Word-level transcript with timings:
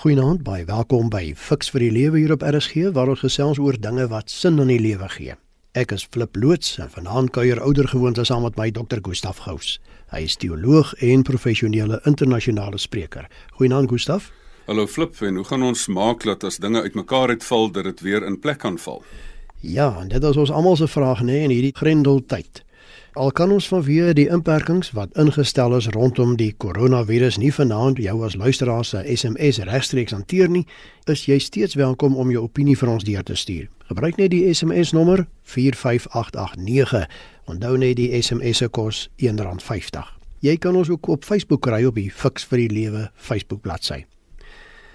Goeienaand, 0.00 0.40
baie 0.40 0.62
welkom 0.64 1.10
by 1.12 1.34
Fix 1.36 1.68
vir 1.68 1.82
die 1.84 1.90
Lewe 1.92 2.22
hier 2.22 2.32
op 2.32 2.40
RSG 2.40 2.86
waar 2.96 3.10
ons 3.12 3.20
gesels 3.20 3.58
oor 3.60 3.76
dinge 3.76 4.06
wat 4.08 4.30
sin 4.32 4.56
in 4.62 4.70
die 4.72 4.78
lewe 4.80 5.10
gee. 5.12 5.34
Ek 5.76 5.92
is 5.92 6.06
Flip 6.08 6.38
loods 6.40 6.78
en 6.80 6.88
vanaand 6.88 7.34
kuier 7.36 7.60
ouer 7.60 7.88
gewoonte 7.92 8.24
saam 8.24 8.46
met 8.46 8.56
my 8.56 8.70
Dr. 8.72 9.02
Gustaf 9.04 9.42
Gous. 9.44 9.74
Hy 10.08 10.22
is 10.24 10.38
teoloog 10.40 10.94
en 11.04 11.20
professionele 11.28 12.00
internasionale 12.08 12.80
spreker. 12.80 13.28
Goeienaand 13.58 13.92
Gustaf. 13.92 14.30
Hallo 14.70 14.86
Flip, 14.88 15.20
en 15.20 15.36
hoe 15.36 15.44
gaan 15.44 15.68
ons 15.68 15.84
maak 15.92 16.24
dat 16.24 16.48
as 16.48 16.56
dinge 16.64 16.80
uitmekaar 16.80 17.36
uitval 17.36 17.68
dat 17.68 17.90
dit 17.90 18.00
weer 18.00 18.24
in 18.24 18.40
plek 18.40 18.64
kan 18.64 18.80
val? 18.80 19.04
Ja, 19.60 19.90
en 20.00 20.08
dit 20.08 20.24
is 20.24 20.40
ons 20.40 20.50
almal 20.50 20.80
se 20.80 20.88
vraag 20.88 21.20
nê 21.20 21.34
nee, 21.34 21.44
in 21.44 21.52
hierdie 21.58 21.76
grendeltyd. 21.76 22.64
Al 23.18 23.32
kan 23.34 23.50
ons 23.50 23.66
vanweë 23.66 24.12
die 24.14 24.28
inperkings 24.30 24.92
wat 24.94 25.16
ingestel 25.18 25.72
is 25.74 25.88
rondom 25.90 26.36
die 26.38 26.52
koronavirus 26.62 27.40
nie 27.42 27.50
vanaand 27.50 27.98
jou 27.98 28.20
as 28.22 28.36
luisteraar 28.38 28.84
se 28.86 29.00
SMS 29.02 29.58
regstreeks 29.66 30.14
hanteer 30.14 30.46
nie, 30.46 30.62
is 31.10 31.24
jy 31.26 31.40
steeds 31.42 31.74
welkom 31.74 32.14
om 32.14 32.30
jou 32.30 32.44
opinie 32.46 32.76
vir 32.78 32.92
ons 32.92 33.02
deur 33.02 33.24
te 33.26 33.34
stuur. 33.34 33.66
Gebruik 33.90 34.20
net 34.20 34.30
die 34.30 34.44
SMS 34.54 34.92
nommer 34.94 35.24
45889. 35.42 37.08
Onthou 37.50 37.72
net 37.82 37.96
die 37.98 38.12
SMS 38.14 38.62
se 38.62 38.68
kos 38.70 39.08
R1.50. 39.18 40.06
Jy 40.46 40.54
kan 40.62 40.78
ons 40.78 40.92
ook 40.94 41.08
op 41.10 41.26
Facebook 41.26 41.64
kry 41.66 41.82
op 41.88 41.98
die 41.98 42.12
Fix 42.14 42.46
vir 42.46 42.62
die 42.62 42.70
Lewe 42.70 43.08
Facebook 43.16 43.64
bladsy. 43.66 44.04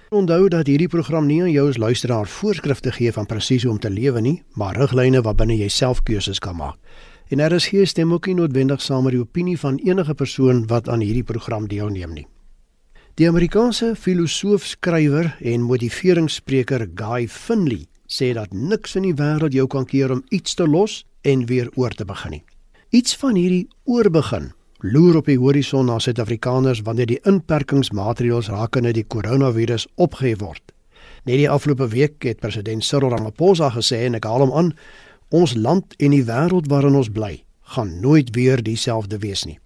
Onthou 0.08 0.48
dat 0.48 0.70
hierdie 0.70 0.88
program 0.88 1.28
nie 1.28 1.42
aan 1.42 1.52
jou 1.52 1.66
as 1.68 1.76
luisteraar 1.76 2.24
voorskrifte 2.30 2.94
gee 2.96 3.12
van 3.12 3.28
presies 3.28 3.68
hoe 3.68 3.74
om 3.74 3.78
te 3.82 3.92
lewe 3.92 4.24
nie, 4.24 4.38
maar 4.56 4.78
riglyne 4.80 5.20
waarbinne 5.20 5.58
jy 5.60 5.68
self 5.68 6.00
keuses 6.06 6.40
kan 6.40 6.56
maak. 6.56 6.80
En 7.28 7.38
daar 7.38 7.52
is 7.52 7.66
geen 7.66 7.86
stem 7.86 8.12
ook 8.12 8.26
nie 8.26 8.34
noodwendig 8.34 8.82
saam 8.82 9.02
met 9.02 9.12
die 9.16 9.20
opinie 9.20 9.58
van 9.58 9.76
enige 9.82 10.14
persoon 10.14 10.66
wat 10.66 10.88
aan 10.88 11.00
hierdie 11.00 11.26
program 11.26 11.66
deelneem 11.68 12.12
nie. 12.12 12.26
Die 13.14 13.28
Amerikaanse 13.28 13.94
filosoof, 13.96 14.64
skrywer 14.64 15.36
en 15.40 15.64
motiveringsspreker 15.66 16.86
Guy 16.94 17.28
Finley 17.28 17.86
sê 18.06 18.32
dat 18.36 18.52
niks 18.52 18.94
in 18.94 19.08
die 19.08 19.16
wêreld 19.18 19.56
jou 19.56 19.66
kan 19.66 19.88
keer 19.88 20.12
om 20.12 20.22
iets 20.30 20.54
te 20.54 20.66
los 20.68 21.00
en 21.22 21.46
weer 21.46 21.70
oor 21.74 21.90
te 21.90 22.04
begin 22.04 22.36
nie. 22.36 22.44
Iets 22.94 23.16
van 23.16 23.34
hierdie 23.34 23.66
oorbegin 23.84 24.52
loer 24.84 25.16
op 25.16 25.26
die 25.26 25.38
horison 25.40 25.88
na 25.88 25.98
Suid-Afrikaners 25.98 26.84
wanneer 26.86 27.10
die 27.10 27.20
inperkingsmaatreëls 27.26 28.52
rakende 28.52 28.92
die 28.92 29.06
koronavirus 29.08 29.88
opgehef 29.96 30.38
word. 30.44 30.62
Net 31.26 31.40
die 31.40 31.50
afgelope 31.50 31.88
week 31.90 32.22
het 32.22 32.38
president 32.38 32.84
Cyril 32.84 33.10
Ramaphosa 33.10 33.72
gesê 33.74 34.04
en 34.06 34.20
ek 34.20 34.28
haal 34.28 34.44
hom 34.44 34.54
aan 34.54 34.70
Ons 35.36 35.52
land 35.54 35.94
en 36.00 36.14
die 36.14 36.24
wêreld 36.24 36.68
waarin 36.72 36.94
ons 36.96 37.10
bly, 37.12 37.42
gaan 37.74 37.90
nooit 38.00 38.30
weer 38.32 38.62
dieselfde 38.64 39.18
wees 39.20 39.42
nie. 39.44 39.58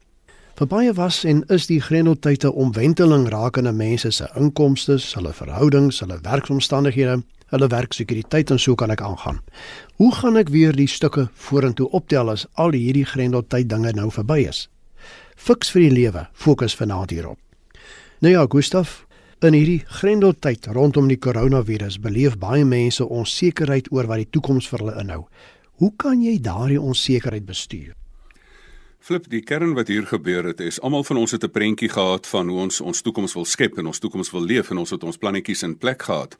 Vir 0.58 0.66
baie 0.66 0.92
was 0.98 1.20
en 1.24 1.44
is 1.54 1.68
die 1.70 1.78
grendeltye 1.80 2.50
omwenteling 2.50 3.28
rakende 3.30 3.70
mense 3.72 4.10
se 4.16 4.26
inkomste, 4.40 4.96
hulle 5.14 5.30
verhoudings, 5.36 6.00
hulle 6.02 6.16
werksomstandighede, 6.24 7.20
hulle 7.54 7.68
werksekuriteit 7.70 8.50
en 8.50 8.58
so 8.58 8.74
kan 8.74 8.90
ek 8.90 9.04
aangaan. 9.06 9.38
Hoe 10.02 10.10
gaan 10.16 10.40
ek 10.40 10.50
weer 10.50 10.74
die 10.74 10.88
stukke 10.90 11.28
vorentoe 11.46 11.86
optel 11.94 12.32
as 12.34 12.48
al 12.58 12.74
hierdie 12.74 13.06
grendeltyd 13.06 13.70
dinge 13.70 13.94
nou 13.94 14.08
verby 14.10 14.40
is? 14.50 14.64
Fiks 15.36 15.70
vir 15.70 15.86
die 15.86 15.94
lewe, 16.00 16.26
fokus 16.32 16.74
vanaand 16.74 17.14
hierop. 17.14 17.38
Nou 18.20 18.34
ja, 18.34 18.42
Gustaf, 18.50 19.04
In 19.40 19.54
hierdie 19.56 19.80
grendeltyd 19.88 20.66
rondom 20.76 21.06
die 21.08 21.16
koronavirus 21.16 21.94
beleef 22.04 22.34
baie 22.36 22.66
mense 22.68 23.06
onsekerheid 23.08 23.86
oor 23.88 24.04
wat 24.10 24.20
die 24.20 24.28
toekoms 24.36 24.66
vir 24.68 24.82
hulle 24.82 24.96
inhou. 25.00 25.22
Hoe 25.80 25.94
kan 25.96 26.20
jy 26.20 26.34
daardie 26.44 26.80
onsekerheid 26.80 27.46
bestuur? 27.48 27.94
Flip, 29.00 29.24
die 29.32 29.40
kern 29.40 29.70
wat 29.78 29.88
hier 29.88 30.04
gebeur 30.04 30.44
het 30.44 30.58
is 30.60 30.76
almal 30.84 31.06
van 31.08 31.16
ons 31.16 31.32
het 31.32 31.44
'n 31.44 31.50
prentjie 31.50 31.88
gehad 31.88 32.26
van 32.26 32.48
hoe 32.48 32.58
ons 32.60 32.80
ons 32.80 33.00
toekoms 33.00 33.34
wil 33.34 33.44
skep 33.44 33.78
en 33.78 33.86
ons 33.86 33.98
toekoms 33.98 34.30
wil 34.30 34.44
leef 34.44 34.70
en 34.70 34.76
ons 34.76 34.90
het 34.90 35.02
ons 35.02 35.16
plannetjies 35.16 35.62
in 35.62 35.78
plek 35.78 36.02
gehad. 36.02 36.36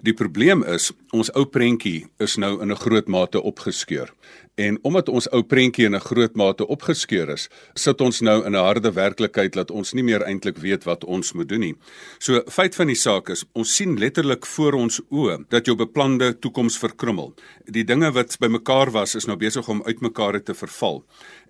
Die 0.00 0.14
probleem 0.14 0.64
is 0.64 0.92
ons 1.10 1.30
ou 1.34 1.44
prentjie 1.44 2.06
is 2.18 2.36
nou 2.36 2.62
in 2.62 2.70
'n 2.70 2.76
groot 2.76 3.08
mate 3.08 3.42
opgeskeur. 3.42 4.14
En 4.58 4.78
omdat 4.82 5.08
ons 5.08 5.28
ou 5.30 5.42
prentjie 5.42 5.84
in 5.86 5.94
'n 5.94 6.00
groot 6.00 6.34
mate 6.34 6.66
opgeskeur 6.66 7.28
is, 7.28 7.48
sit 7.74 8.00
ons 8.00 8.20
nou 8.20 8.44
in 8.44 8.52
'n 8.52 8.64
harde 8.64 8.92
werklikheid 8.92 9.52
dat 9.52 9.70
ons 9.70 9.92
nie 9.92 10.02
meer 10.02 10.22
eintlik 10.22 10.58
weet 10.58 10.84
wat 10.84 11.04
ons 11.04 11.32
moet 11.32 11.48
doen 11.48 11.60
nie. 11.60 11.76
So 12.18 12.42
feit 12.46 12.74
van 12.74 12.86
die 12.86 12.96
saak 12.96 13.28
is, 13.28 13.44
ons 13.52 13.74
sien 13.74 13.98
letterlik 13.98 14.46
voor 14.46 14.72
ons 14.72 15.00
oë 15.10 15.44
dat 15.48 15.66
jou 15.66 15.76
beplande 15.76 16.38
toekoms 16.38 16.78
verkrummel. 16.78 17.34
Die 17.64 17.84
dinge 17.84 18.12
wat 18.12 18.38
bymekaar 18.38 18.90
was 18.90 19.14
is 19.14 19.26
nou 19.26 19.36
besig 19.36 19.68
om 19.68 19.82
uitmekaar 19.82 20.42
te 20.42 20.54
verval. 20.54 21.04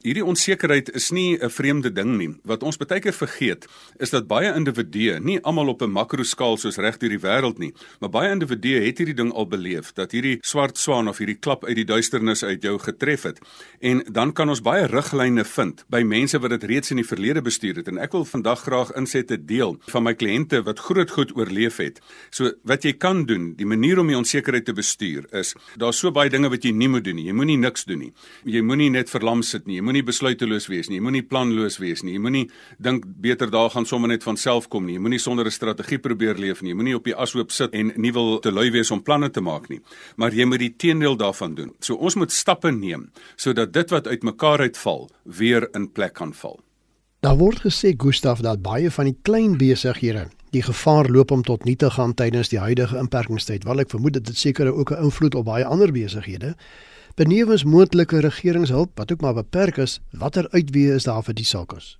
Hierdie 0.06 0.24
onsekerheid 0.24 0.92
is 0.94 1.10
nie 1.10 1.36
'n 1.36 1.50
vreemde 1.50 1.92
ding 1.92 2.16
nie. 2.16 2.30
Wat 2.44 2.62
ons 2.62 2.76
baie 2.76 3.00
keer 3.00 3.12
vergeet, 3.12 3.66
is 3.98 4.10
dat 4.10 4.28
baie 4.28 4.54
individue, 4.54 5.18
nie 5.20 5.40
almal 5.42 5.68
op 5.68 5.82
'n 5.82 5.90
makroskaal 5.90 6.56
soos 6.56 6.76
reg 6.76 6.98
deur 6.98 7.10
die 7.10 7.18
wêreld 7.18 7.58
nie, 7.58 7.72
maar 8.00 8.10
baie 8.10 8.30
individue 8.30 8.80
het 8.80 8.98
hierdie 8.98 9.14
ding 9.14 9.32
al 9.32 9.46
beleef 9.46 9.92
dat 9.92 10.12
hierdie 10.12 10.38
swart 10.40 10.78
swaan 10.78 11.08
of 11.08 11.18
hierdie 11.18 11.38
klap 11.38 11.64
uit 11.64 11.74
die 11.74 11.84
duisternis 11.84 12.44
uit 12.44 12.62
jou 12.62 12.78
getref 12.78 13.22
het. 13.22 13.40
En 13.80 14.04
dan 14.10 14.32
kan 14.32 14.48
ons 14.48 14.60
baie 14.60 14.86
riglyne 14.86 15.44
vind 15.44 15.84
by 15.88 16.02
mense 16.02 16.38
wat 16.38 16.50
dit 16.50 16.64
reeds 16.64 16.90
in 16.90 16.96
die 16.96 17.06
verlede 17.06 17.42
bestuur 17.42 17.76
het 17.76 17.88
en 17.88 17.98
ek 17.98 18.12
wil 18.12 18.24
vandag 18.24 18.60
graag 18.60 18.92
insette 18.96 19.44
deel 19.44 19.78
van 19.88 20.02
my 20.02 20.14
kliënte 20.14 20.62
wat 20.62 20.78
groot 20.78 21.10
goed 21.10 21.36
oorleef 21.36 21.76
het. 21.76 22.00
So 22.30 22.52
wat 22.62 22.84
jy 22.84 22.92
kan 22.92 23.24
doen, 23.26 23.54
die 23.56 23.66
manier 23.66 23.98
om 23.98 24.06
die 24.06 24.16
onsekerheid 24.16 24.64
te 24.64 24.72
bestuur 24.72 25.26
is, 25.32 25.54
daar's 25.76 25.98
so 25.98 26.10
baie 26.10 26.30
dinge 26.30 26.48
wat 26.48 26.64
jy 26.64 26.72
nie 26.72 26.88
moet 26.88 27.04
doen 27.04 27.16
nie. 27.16 27.26
Jy 27.26 27.32
moenie 27.32 27.58
niks 27.58 27.84
doen 27.84 27.98
nie. 27.98 28.12
Jy 28.44 28.62
moenie 28.62 28.90
net 28.90 29.10
verlam 29.10 29.42
sit 29.42 29.66
nie. 29.66 29.78
Jy 29.78 29.82
moenie 29.88 30.04
besluiteloos 30.06 30.68
wees 30.70 30.90
nie. 30.90 30.98
Jy 30.98 31.04
moenie 31.06 31.24
planloos 31.26 31.78
wees 31.82 32.04
nie. 32.04 32.14
Jy 32.16 32.22
moenie 32.24 32.44
dink 32.78 33.06
beter 33.24 33.50
dae 33.50 33.72
gaan 33.72 33.88
sommer 33.88 34.12
net 34.12 34.26
van 34.26 34.38
self 34.40 34.68
kom 34.72 34.86
nie. 34.86 34.98
Jy 34.98 35.04
moenie 35.06 35.22
sonder 35.22 35.46
'n 35.46 35.50
strategie 35.50 35.98
probeer 35.98 36.38
leef 36.38 36.62
nie. 36.62 36.70
Jy 36.70 36.76
moenie 36.76 36.96
op 36.96 37.04
die 37.04 37.16
ashoop 37.16 37.50
sit 37.50 37.74
en 37.74 37.92
nie 37.96 38.12
wil 38.12 38.38
te 38.40 38.52
lui 38.52 38.70
wees 38.70 38.90
om 38.90 39.02
planne 39.02 39.30
te 39.30 39.40
maak 39.40 39.68
nie. 39.68 39.80
Maar 40.16 40.32
jy 40.32 40.44
moet 40.44 40.60
die 40.60 40.74
teendeel 40.76 41.16
daarvan 41.16 41.54
doen. 41.54 41.72
So 41.80 41.94
ons 41.94 42.14
moet 42.14 42.32
stappe 42.32 42.70
neem 42.70 43.10
sodat 43.36 43.72
dit 43.72 43.90
wat 43.90 44.06
uitmekaar 44.06 44.60
uitval 44.60 45.10
weer 45.24 45.68
in 45.74 45.92
plek 45.92 46.14
kan 46.14 46.32
val. 46.32 46.60
Daar 47.20 47.36
word 47.36 47.60
gesê 47.60 47.94
Gustaf 47.96 48.40
dat 48.40 48.62
baie 48.62 48.90
van 48.90 49.04
die 49.04 49.16
klein 49.22 49.56
besighede 49.58 50.28
die 50.50 50.62
gevaar 50.62 51.08
loop 51.10 51.30
om 51.30 51.42
tot 51.42 51.64
nie 51.64 51.76
te 51.76 51.90
gaan 51.90 52.14
tydens 52.14 52.48
die 52.48 52.60
huidige 52.60 52.96
inperkingstyd. 52.98 53.66
Wel 53.68 53.84
ek 53.84 53.90
vermoed 53.92 54.16
dit 54.16 54.30
het 54.30 54.38
seker 54.38 54.72
ook 54.72 54.92
'n 54.92 55.02
invloed 55.04 55.34
op 55.34 55.44
baie 55.44 55.64
ander 55.64 55.92
besighede. 55.92 56.54
Benewens 57.18 57.64
moontlike 57.64 58.20
regeringshulp 58.20 58.90
wat 58.94 59.12
ook 59.12 59.20
maar 59.20 59.34
beperk 59.34 59.76
is, 59.82 59.96
watter 60.14 60.46
uitweë 60.52 60.92
is 61.00 61.06
daar 61.08 61.24
vir 61.26 61.34
die 61.34 61.46
sakes? 61.48 61.96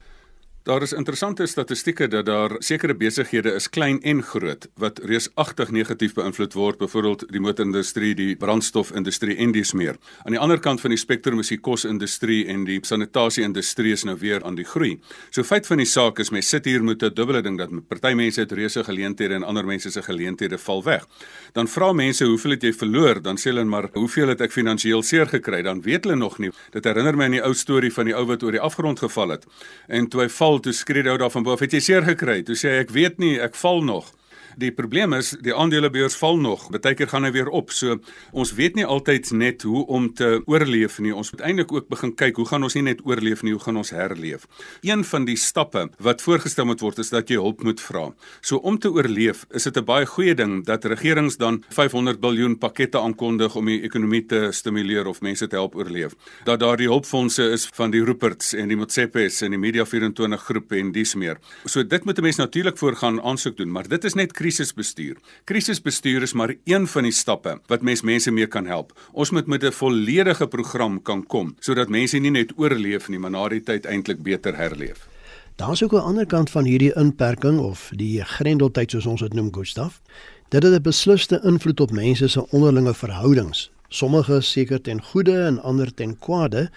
Daar 0.68 0.82
is 0.82 0.92
interessante 0.92 1.46
statistieke 1.46 2.08
dat 2.08 2.26
daar 2.26 2.52
sekere 2.58 2.94
besighede 2.94 3.54
is 3.56 3.70
klein 3.72 4.02
en 4.02 4.18
groot 4.22 4.66
wat 4.76 4.98
reusagtig 4.98 5.70
negatief 5.72 6.12
beïnvloed 6.12 6.52
word, 6.52 6.76
byvoorbeeld 6.78 7.22
die 7.32 7.40
motorindustrie, 7.40 8.10
die 8.14 8.34
brandstofindustrie 8.36 9.36
en 9.40 9.54
dis 9.56 9.72
meer. 9.72 9.96
Aan 10.26 10.36
die 10.36 10.40
ander 10.44 10.60
kant 10.60 10.84
van 10.84 10.92
die 10.92 11.00
spektrum 11.00 11.40
is 11.40 11.48
die 11.48 11.58
kosindustrie 11.64 12.42
en 12.52 12.66
die 12.68 12.76
sanitasie-industrie 12.84 13.94
is 13.96 14.04
nou 14.04 14.18
weer 14.20 14.44
aan 14.44 14.58
die 14.60 14.66
groei. 14.68 14.98
So 15.30 15.40
feit 15.40 15.64
van 15.70 15.80
die 15.80 15.88
saak 15.88 16.20
is 16.20 16.28
mense 16.36 16.50
sit 16.58 16.68
hier 16.68 16.84
met 16.84 17.02
'n 17.02 17.14
dubbele 17.14 17.42
ding 17.42 17.56
dat 17.56 17.72
party 17.88 18.12
mense 18.12 18.40
het 18.40 18.52
reuse 18.52 18.84
geleenthede 18.84 19.34
en 19.34 19.44
ander 19.44 19.64
mense 19.64 19.90
se 19.90 20.02
geleenthede 20.02 20.58
val 20.58 20.84
weg. 20.84 21.06
Dan 21.52 21.68
vra 21.68 21.92
mense, 21.92 22.24
"Hoeveel 22.24 22.50
het 22.50 22.62
jy 22.62 22.72
verloor?" 22.72 23.22
Dan 23.22 23.36
sê 23.36 23.44
hulle 23.44 23.64
maar, 23.64 23.88
"Hoeveel 23.92 24.28
het 24.28 24.40
ek 24.40 24.52
finansiëel 24.52 25.02
seer 25.02 25.26
gekry?" 25.26 25.62
Dan 25.62 25.80
weet 25.80 26.04
hulle 26.04 26.16
nog 26.16 26.38
nie. 26.38 26.50
Dit 26.70 26.84
herinner 26.84 27.16
my 27.16 27.24
aan 27.24 27.30
die 27.30 27.42
ou 27.42 27.54
storie 27.54 27.92
van 27.92 28.04
die 28.04 28.14
ou 28.14 28.26
wat 28.26 28.42
oor 28.42 28.52
die 28.52 28.60
afgrond 28.60 28.98
geval 28.98 29.28
het 29.28 29.46
en 29.88 30.08
toe 30.08 30.20
hy 30.20 30.28
val 30.28 30.57
toe 30.64 30.74
skree 30.76 31.02
hy 31.06 31.16
daar 31.20 31.32
van 31.32 31.46
bo 31.46 31.54
af, 31.54 31.64
het 31.64 31.74
jy 31.76 31.80
seer 31.84 32.06
gekry? 32.06 32.42
Toe 32.46 32.56
sê 32.58 32.74
hy 32.74 32.84
ek 32.84 32.94
weet 32.94 33.18
nie, 33.22 33.36
ek 33.42 33.58
val 33.58 33.82
nog. 33.84 34.12
Die 34.58 34.72
probleem 34.74 35.12
is 35.14 35.36
die 35.38 35.52
aandelebeurs 35.54 36.16
val 36.18 36.34
nog. 36.42 36.64
Partykeer 36.74 37.06
gaan 37.12 37.22
hy 37.22 37.30
weer 37.30 37.46
op. 37.54 37.70
So 37.70 38.00
ons 38.34 38.50
weet 38.58 38.74
nie 38.74 38.86
altyd 38.86 39.28
net 39.38 39.62
hoe 39.62 39.84
om 39.86 40.08
te 40.18 40.40
oorleef 40.50 40.96
nie. 40.98 41.12
Ons 41.14 41.30
moet 41.30 41.44
eintlik 41.46 41.70
ook 41.76 41.86
begin 41.92 42.10
kyk 42.18 42.40
hoe 42.40 42.46
gaan 42.48 42.66
ons 42.66 42.74
nie 42.74 42.82
net 42.88 43.04
oorleef 43.06 43.44
nie, 43.46 43.52
hoe 43.54 43.62
gaan 43.62 43.78
ons 43.78 43.92
herleef. 43.94 44.48
Een 44.82 45.04
van 45.06 45.28
die 45.28 45.36
stappe 45.38 45.84
wat 46.02 46.24
voorgestel 46.26 46.66
moet 46.66 46.82
word 46.82 46.98
is 46.98 47.12
dat 47.14 47.30
jy 47.30 47.38
hulp 47.38 47.62
moet 47.62 47.78
vra. 47.78 48.08
So 48.42 48.58
om 48.66 48.80
te 48.82 48.90
oorleef, 48.90 49.44
is 49.54 49.68
dit 49.68 49.78
'n 49.78 49.84
baie 49.84 50.06
goeie 50.06 50.34
ding 50.34 50.64
dat 50.66 50.84
regerings 50.84 51.36
dan 51.36 51.62
500 51.70 52.20
miljard 52.20 52.58
pakkette 52.58 52.98
aankondig 52.98 53.54
om 53.54 53.64
die 53.66 53.82
ekonomie 53.82 54.26
te 54.26 54.48
stimuleer 54.50 55.06
of 55.06 55.20
mense 55.20 55.46
te 55.46 55.56
help 55.56 55.76
oorleef. 55.76 56.16
Dat 56.44 56.60
daar 56.60 56.76
die 56.76 56.88
hulpfondse 56.88 57.50
is 57.52 57.68
van 57.74 57.90
die 57.90 58.04
Ruperts 58.04 58.54
en 58.54 58.68
die 58.68 58.76
Motsepes 58.76 59.40
en 59.42 59.50
die 59.50 59.58
Media 59.58 59.84
24 59.84 60.42
groep 60.42 60.72
en 60.72 60.92
dis 60.92 61.14
meer. 61.14 61.38
So 61.64 61.84
dit 61.84 62.04
moet 62.04 62.18
'n 62.18 62.22
mens 62.22 62.36
natuurlik 62.36 62.78
voorgaan 62.78 63.22
aansoek 63.22 63.56
doen, 63.56 63.70
maar 63.70 63.88
dit 63.88 64.04
is 64.04 64.14
net 64.14 64.32
krisisbestuur. 64.48 65.18
Krisisbestuur 65.44 66.22
is 66.22 66.32
maar 66.32 66.54
een 66.64 66.86
van 66.88 67.04
die 67.04 67.12
stappe 67.12 67.58
wat 67.68 67.82
mens 67.82 68.02
mense 68.02 68.30
mee 68.32 68.46
kan 68.46 68.66
help. 68.66 68.94
Ons 69.12 69.30
moet 69.30 69.46
met 69.46 69.62
'n 69.64 69.72
volledige 69.72 70.46
program 70.46 71.02
kan 71.02 71.26
kom 71.26 71.54
sodat 71.60 71.88
mense 71.88 72.18
nie 72.18 72.30
net 72.30 72.52
oorleef 72.56 73.08
nie, 73.08 73.18
maar 73.18 73.30
na 73.30 73.48
die 73.48 73.62
tyd 73.62 73.84
eintlik 73.86 74.22
beter 74.22 74.56
herleef. 74.56 75.08
Daar's 75.56 75.82
ook 75.82 75.92
'n 75.92 76.08
ander 76.08 76.26
kant 76.26 76.50
van 76.50 76.64
hierdie 76.64 76.94
inperking 76.96 77.58
of 77.58 77.90
die 77.96 78.24
grendeltyd 78.24 78.90
soos 78.90 79.06
ons 79.06 79.20
dit 79.20 79.32
noem, 79.32 79.52
Gustaf. 79.54 80.00
Dit 80.48 80.62
het 80.62 80.72
'n 80.72 80.82
beslisste 80.82 81.40
invloed 81.44 81.80
op 81.80 81.90
mense 81.90 82.28
se 82.28 82.50
onderlinge 82.50 82.94
verhoudings. 82.94 83.70
Sommige 83.88 84.40
seker 84.40 84.80
ten 84.80 85.02
goeie 85.02 85.44
en 85.46 85.62
ander 85.62 85.94
ten 85.94 86.18
kwade. 86.18 86.70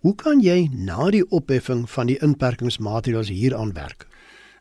Hoe 0.00 0.14
kan 0.14 0.40
jy 0.40 0.68
na 0.72 1.10
die 1.10 1.30
opheffing 1.30 1.90
van 1.90 2.06
die 2.06 2.18
inperkingsmaatreëls 2.18 3.28
hier 3.28 3.56
aanwerk? 3.56 4.06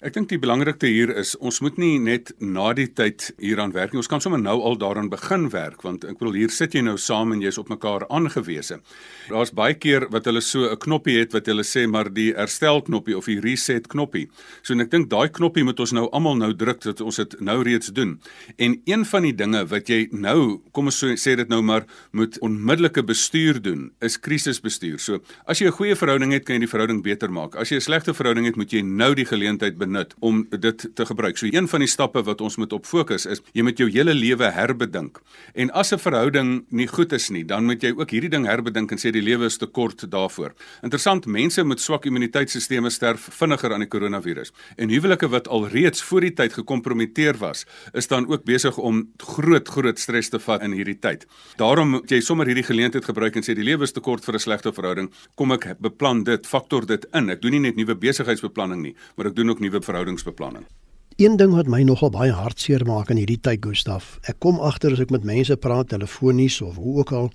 Ek 0.06 0.14
dink 0.14 0.28
die 0.30 0.38
belangrikste 0.38 0.86
hier 0.86 1.10
is 1.18 1.32
ons 1.42 1.58
moet 1.66 1.80
nie 1.82 1.96
net 1.98 2.28
na 2.38 2.68
die 2.78 2.86
tyd 2.94 3.32
hieraan 3.42 3.72
werk 3.74 3.90
nie. 3.90 4.04
Ons 4.04 4.10
kan 4.12 4.22
sommer 4.22 4.38
nou 4.38 4.60
al 4.62 4.76
daaraan 4.78 5.08
begin 5.10 5.48
werk 5.50 5.82
want 5.82 6.04
ek 6.06 6.20
bedoel 6.20 6.36
hier 6.44 6.52
sit 6.54 6.76
jy 6.78 6.84
nou 6.86 6.94
saam 7.02 7.32
en 7.34 7.42
jy's 7.42 7.58
op 7.58 7.72
mekaar 7.74 8.06
aangewese. 8.14 8.78
Daar's 9.32 9.50
baie 9.58 9.74
keer 9.74 10.06
wat 10.14 10.30
hulle 10.30 10.44
so 10.46 10.70
'n 10.70 10.78
knoppie 10.78 11.16
het 11.18 11.34
wat 11.34 11.50
hulle 11.50 11.66
sê 11.66 11.88
maar 11.90 12.14
die 12.14 12.36
herstel 12.38 12.84
knoppie 12.86 13.18
of 13.18 13.26
die 13.26 13.40
reset 13.42 13.88
knoppie. 13.88 14.30
So 14.62 14.76
en 14.76 14.82
ek 14.82 14.92
dink 14.92 15.10
daai 15.10 15.28
knoppie 15.30 15.64
moet 15.64 15.80
ons 15.80 15.92
nou 15.92 16.06
almal 16.14 16.38
nou 16.38 16.54
druk 16.54 16.82
dat 16.82 17.02
ons 17.02 17.16
dit 17.16 17.42
nou 17.42 17.64
reeds 17.64 17.88
doen. 17.88 18.20
En 18.60 18.80
een 18.86 19.06
van 19.06 19.24
die 19.24 19.34
dinge 19.34 19.66
wat 19.66 19.90
jy 19.90 20.10
nou, 20.12 20.62
kom 20.72 20.86
ons 20.86 21.00
so, 21.00 21.08
sê 21.16 21.36
dit 21.36 21.50
nou 21.50 21.64
maar, 21.64 21.84
moet 22.12 22.38
onmiddellike 22.42 23.04
bestuur 23.04 23.60
doen, 23.60 23.92
is 24.02 24.20
krisisbestuur. 24.20 25.00
So 25.00 25.20
as 25.48 25.58
jy 25.58 25.66
'n 25.66 25.72
goeie 25.72 25.96
verhouding 25.96 26.32
het, 26.32 26.46
kan 26.46 26.56
jy 26.58 26.60
die 26.60 26.70
verhouding 26.78 27.02
beter 27.02 27.32
maak. 27.32 27.56
As 27.56 27.70
jy 27.70 27.78
'n 27.78 27.82
slegte 27.82 28.14
verhouding 28.14 28.46
het, 28.46 28.56
moet 28.56 28.72
jy 28.72 28.82
nou 28.82 29.16
die 29.16 29.26
geleentheid 29.26 29.78
benut 29.78 29.95
om 30.20 30.48
dit 30.50 30.90
te 30.94 31.06
gebruik. 31.06 31.38
So 31.38 31.48
een 31.52 31.68
van 31.68 31.80
die 31.80 31.90
stappe 31.90 32.24
wat 32.24 32.42
ons 32.42 32.58
moet 32.58 32.74
op 32.74 32.86
fokus 32.86 33.26
is 33.26 33.42
jy 33.54 33.64
moet 33.64 33.78
jou 33.78 33.90
hele 33.90 34.14
lewe 34.14 34.52
herbedink. 34.52 35.22
En 35.54 35.72
as 35.72 35.94
'n 35.94 36.00
verhouding 36.00 36.66
nie 36.70 36.88
goed 36.88 37.14
is 37.14 37.30
nie, 37.30 37.46
dan 37.46 37.66
moet 37.66 37.82
jy 37.82 37.94
ook 37.96 38.12
hierdie 38.12 38.30
ding 38.30 38.46
herbedink 38.46 38.92
en 38.92 38.98
sê 38.98 39.12
die 39.12 39.22
lewe 39.22 39.46
is 39.46 39.58
te 39.58 39.66
kort 39.66 40.10
daarvoor. 40.12 40.54
Interessant, 40.84 41.26
mense 41.26 41.64
met 41.64 41.80
swak 41.80 42.06
immuniteitstelsels 42.06 42.94
sterf 42.94 43.28
vinniger 43.32 43.74
aan 43.74 43.80
die 43.80 43.88
koronavirus. 43.88 44.52
En 44.78 44.90
huwelike 44.90 45.30
wat 45.30 45.48
alreeds 45.48 46.04
voor 46.04 46.22
die 46.22 46.34
tyd 46.34 46.54
gekompromiteer 46.54 47.38
was, 47.38 47.66
is 47.94 48.08
dan 48.08 48.28
ook 48.28 48.44
besig 48.44 48.78
om 48.78 49.10
groot 49.18 49.68
groot 49.68 50.00
stres 50.00 50.30
te 50.30 50.40
vat 50.40 50.62
in 50.62 50.72
hierdie 50.72 51.00
tyd. 51.00 51.26
Daarom 51.58 51.90
moet 51.90 52.12
jy 52.12 52.20
sommer 52.22 52.46
hierdie 52.46 52.66
geleentheid 52.66 53.06
gebruik 53.06 53.36
en 53.36 53.44
sê 53.44 53.56
die 53.56 53.64
lewe 53.64 53.84
is 53.84 53.92
te 53.96 54.02
kort 54.02 54.26
vir 54.26 54.36
'n 54.36 54.40
slegte 54.40 54.74
verhouding. 54.74 55.12
Kom 55.36 55.52
ek 55.52 55.80
beplan 55.80 56.24
dit, 56.24 56.48
faktor 56.48 56.86
dit 56.86 57.06
in. 57.14 57.30
Ek 57.30 57.42
doen 57.42 57.52
nie 57.52 57.60
net 57.60 57.76
nuwe 57.76 57.96
besigheidsbeplanning 57.96 58.82
nie, 58.82 58.96
maar 59.16 59.28
ek 59.28 59.36
doen 59.36 59.50
ook 59.50 59.60
nuwe 59.60 59.75
verhoudingsbeplanning. 59.84 60.66
Een 61.16 61.38
ding 61.38 61.54
wat 61.56 61.68
my 61.68 61.82
nogal 61.84 62.10
baie 62.12 62.32
hartseer 62.32 62.84
maak 62.86 63.10
in 63.10 63.18
hierdie 63.18 63.40
tyd, 63.40 63.62
Gustaf, 63.64 64.18
ek 64.28 64.40
kom 64.44 64.60
agter 64.60 64.92
as 64.92 65.00
ek 65.00 65.14
met 65.16 65.24
mense 65.24 65.56
praat 65.56 65.88
telefonies 65.94 66.62
of 66.62 66.76
hoe 66.76 66.98
ook 67.00 67.12
al, 67.12 67.30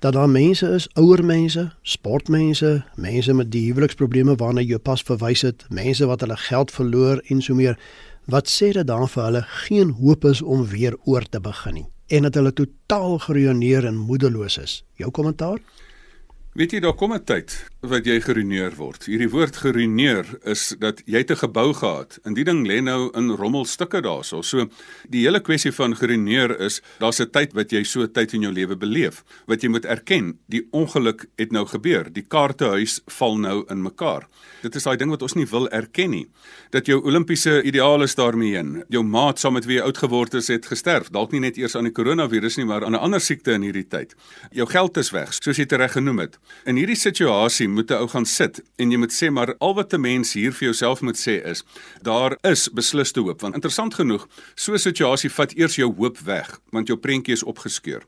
dat 0.00 0.16
daar 0.16 0.30
mense 0.32 0.68
is, 0.72 0.88
ouer 0.96 1.24
mense, 1.24 1.68
sportmense, 1.82 2.82
mense 2.96 3.34
met 3.34 3.52
die 3.52 3.66
huweliksprobleme 3.66 4.36
waarna 4.40 4.64
jy 4.64 4.80
pas 4.80 5.04
verwys 5.04 5.44
het, 5.44 5.66
mense 5.68 6.08
wat 6.08 6.24
hulle 6.24 6.40
geld 6.48 6.72
verloor 6.72 7.20
en 7.28 7.44
so 7.44 7.54
meer, 7.54 7.76
wat 8.24 8.48
sê 8.48 8.72
dit 8.72 8.88
dan 8.88 9.04
vir 9.08 9.24
hulle 9.24 9.44
geen 9.68 9.92
hoop 10.00 10.24
is 10.24 10.40
om 10.42 10.64
weer 10.72 10.96
oor 11.04 11.24
te 11.28 11.40
begin 11.40 11.82
nie 11.82 11.88
en 12.08 12.24
dat 12.24 12.34
hulle 12.34 12.52
totaal 12.52 13.18
geruïneer 13.18 13.84
en 13.84 13.96
moedeloos 13.96 14.58
is. 14.58 14.84
Jou 14.96 15.10
kommentaar? 15.10 15.60
Weet 16.58 16.72
jy 16.74 16.78
daar 16.82 16.96
kom 16.98 17.12
'n 17.14 17.22
tyd 17.22 17.54
wat 17.86 18.02
jy 18.02 18.16
geruineer 18.20 18.74
word. 18.74 19.04
Hierdie 19.06 19.30
woord 19.30 19.56
geruineer 19.56 20.26
is 20.42 20.74
dat 20.78 21.02
jy 21.06 21.22
te 21.22 21.36
gebou 21.36 21.70
gehad 21.72 22.18
en 22.24 22.34
die 22.34 22.42
ding 22.44 22.66
lê 22.66 22.80
nou 22.82 23.10
in 23.14 23.30
rommelstukke 23.30 24.00
daarso. 24.02 24.42
So 24.42 24.66
die 25.08 25.22
hele 25.22 25.38
kwessie 25.40 25.70
van 25.72 25.94
geruineer 25.94 26.60
is 26.60 26.80
daar's 26.98 27.20
'n 27.20 27.30
tyd 27.30 27.52
wat 27.54 27.70
jy 27.70 27.84
so 27.84 28.06
tyd 28.06 28.34
in 28.34 28.42
jou 28.42 28.52
lewe 28.52 28.76
beleef 28.76 29.22
wat 29.46 29.62
jy 29.62 29.68
moet 29.68 29.84
erken, 29.84 30.38
die 30.48 30.66
ongeluk 30.72 31.26
het 31.36 31.52
nou 31.52 31.64
gebeur. 31.66 32.12
Die 32.12 32.24
kaartehuis 32.28 33.00
val 33.06 33.38
nou 33.38 33.64
in 33.70 33.82
mekaar. 33.82 34.26
Dit 34.62 34.74
is 34.74 34.82
daai 34.82 34.96
ding 34.96 35.10
wat 35.10 35.22
ons 35.22 35.34
nie 35.34 35.46
wil 35.46 35.68
erken 35.68 36.10
nie. 36.10 36.26
Dat 36.70 36.86
jou 36.86 37.00
Olimpiese 37.04 37.62
ideale 37.62 38.04
is 38.04 38.14
daarmee 38.14 38.56
heen. 38.56 38.84
Jou 38.88 39.04
maat 39.04 39.38
saam 39.38 39.52
met 39.52 39.64
wie 39.64 39.76
jy 39.76 39.82
oud 39.82 39.98
geword 39.98 40.32
het, 40.32 40.46
het 40.46 40.66
gesterf. 40.66 41.10
Dalk 41.10 41.32
nie 41.32 41.40
net 41.40 41.56
eers 41.56 41.76
aan 41.76 41.84
die 41.84 41.92
koronavirus 41.92 42.56
nie, 42.56 42.66
maar 42.66 42.84
aan 42.84 42.92
'n 42.92 43.00
ander 43.00 43.20
siekte 43.20 43.52
in 43.52 43.62
hierdie 43.62 43.88
tyd. 43.88 44.14
Jou 44.50 44.66
geld 44.66 44.96
is 44.96 45.10
weg, 45.10 45.32
soos 45.32 45.56
jy 45.56 45.64
dit 45.64 45.78
reg 45.78 45.92
genoem 45.92 46.18
het. 46.18 46.38
In 46.64 46.76
hierdie 46.76 46.96
situasie 46.96 47.68
moet 47.68 47.90
'n 47.90 48.00
ou 48.02 48.08
gaan 48.08 48.26
sit 48.26 48.60
en 48.76 48.90
jy 48.90 48.98
moet 48.98 49.12
sê 49.12 49.30
maar 49.30 49.54
al 49.58 49.74
wat 49.74 49.92
'n 49.92 50.00
mens 50.00 50.32
hier 50.32 50.52
vir 50.52 50.68
jouself 50.68 51.00
moet 51.00 51.16
sê 51.16 51.44
is 51.44 51.64
daar 52.02 52.36
is 52.42 52.68
beslisste 52.68 53.20
hoop 53.20 53.40
want 53.40 53.54
interessant 53.54 53.94
genoeg 53.94 54.28
so 54.54 54.72
'n 54.72 54.78
situasie 54.78 55.30
vat 55.30 55.52
eers 55.56 55.76
jou 55.76 55.94
hoop 55.94 56.18
weg 56.18 56.60
want 56.70 56.88
jou 56.88 56.98
prentjie 56.98 57.32
is 57.32 57.42
opgeskeur. 57.42 58.02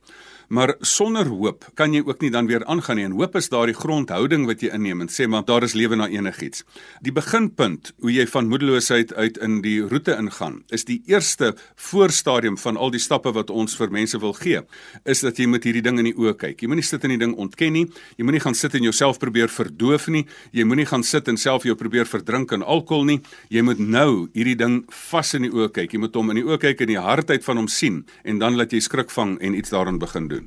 Maar 0.50 0.72
sonder 0.82 1.28
hoop 1.30 1.68
kan 1.78 1.92
jy 1.94 2.00
ook 2.02 2.24
nie 2.24 2.30
dan 2.34 2.48
weer 2.50 2.64
aangaan 2.66 2.98
nie. 2.98 3.04
En 3.06 3.12
hoop 3.14 3.36
is 3.38 3.48
daardie 3.52 3.74
grondhouding 3.78 4.48
wat 4.48 4.64
jy 4.64 4.72
inneem 4.74 5.04
en 5.04 5.10
sê 5.12 5.28
maar 5.30 5.44
daar 5.46 5.62
is 5.62 5.76
lewe 5.78 5.94
na 5.94 6.08
enigiets. 6.10 6.64
Die 7.06 7.12
beginpunt 7.14 7.92
hoe 8.02 8.10
jy 8.10 8.24
van 8.26 8.50
moedeloosheid 8.50 9.14
uit 9.14 9.38
in 9.46 9.60
die 9.62 9.76
roete 9.86 10.16
ingaan, 10.18 10.64
is 10.74 10.84
die 10.88 10.98
eerste 11.06 11.52
voorstadium 11.78 12.58
van 12.58 12.76
al 12.76 12.90
die 12.90 12.98
stappe 12.98 13.30
wat 13.36 13.52
ons 13.54 13.78
vir 13.78 13.94
mense 13.94 14.18
wil 14.18 14.34
gee, 14.40 14.64
is 15.04 15.22
dat 15.22 15.38
jy 15.38 15.46
moet 15.46 15.68
hierdie 15.68 15.84
ding 15.86 16.02
in 16.02 16.10
die 16.10 16.16
oë 16.18 16.34
kyk. 16.42 16.64
Jy 16.64 16.72
moenie 16.72 16.88
sit 16.88 17.06
in 17.06 17.14
die 17.14 17.20
ding 17.22 17.36
ontken 17.38 17.78
nie. 17.78 17.86
Jy 18.18 18.26
moenie 18.30 18.42
gaan 18.44 18.54
sit 18.54 18.74
en 18.78 18.84
jouself 18.86 19.18
probeer 19.18 19.50
verdoof 19.50 20.06
nie. 20.14 20.22
Jy 20.54 20.62
moenie 20.68 20.86
gaan 20.86 21.02
sit 21.02 21.26
en 21.28 21.38
self 21.40 21.64
jou 21.66 21.74
probeer 21.74 22.06
verdrink 22.06 22.52
in 22.54 22.62
alkohol 22.62 23.08
nie. 23.08 23.18
Jy 23.50 23.64
moet 23.66 23.80
nou 23.82 24.28
hierdie 24.36 24.54
ding 24.54 24.84
vas 25.10 25.34
in 25.34 25.48
die 25.48 25.50
oë 25.50 25.72
kyk. 25.74 25.96
Jy 25.96 26.04
moet 26.04 26.14
hom 26.14 26.30
in 26.30 26.38
die 26.38 26.46
oë 26.46 26.60
kyk 26.62 26.84
en 26.84 26.92
die 26.92 27.00
hardheid 27.02 27.42
van 27.42 27.58
hom 27.58 27.66
sien 27.66 28.04
en 28.22 28.38
dan 28.38 28.54
laat 28.54 28.70
jy 28.70 28.84
skrik 28.86 29.10
vang 29.10 29.34
en 29.42 29.56
iets 29.58 29.74
daarin 29.74 29.98
begin 29.98 30.30
doen. 30.30 30.46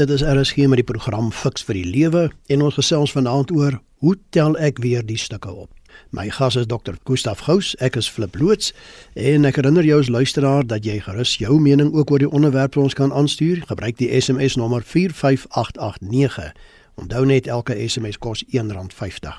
Dit 0.00 0.10
is 0.10 0.24
RSG 0.24 0.66
met 0.66 0.80
die 0.80 0.88
program 0.88 1.30
Fix 1.30 1.62
vir 1.68 1.78
die 1.78 1.86
Lewe 1.86 2.30
en 2.50 2.66
ons 2.66 2.78
gesels 2.80 3.14
vanaand 3.14 3.52
oor 3.54 3.78
hoe 4.02 4.16
tel 4.34 4.58
ek 4.58 4.82
weer 4.82 5.06
die 5.06 5.20
stukke 5.20 5.52
op. 5.52 5.70
My 6.10 6.26
gas 6.32 6.56
is 6.56 6.66
Dr. 6.66 6.96
Gustaf 7.06 7.44
Gous, 7.46 7.76
ek 7.78 7.98
is 8.00 8.08
Flip 8.10 8.34
Loots 8.40 8.72
en 9.14 9.46
ek 9.46 9.60
herinner 9.60 9.86
jou 9.86 10.00
as 10.02 10.10
luisteraar 10.10 10.66
dat 10.66 10.86
jy 10.88 10.98
gerus 11.04 11.36
jou 11.38 11.60
mening 11.62 11.92
ook 11.94 12.10
oor 12.10 12.22
die 12.24 12.30
onderwerp 12.30 12.74
vir 12.74 12.86
ons 12.88 12.98
kan 12.98 13.14
aanstuur. 13.14 13.62
Gebruik 13.70 14.00
die 14.00 14.10
SMS 14.18 14.58
nommer 14.58 14.82
45889. 14.82 16.50
Onthou 17.00 17.24
net 17.24 17.46
elke 17.46 17.72
SMS 17.88 18.18
kos 18.20 18.42
R1.50. 18.52 19.30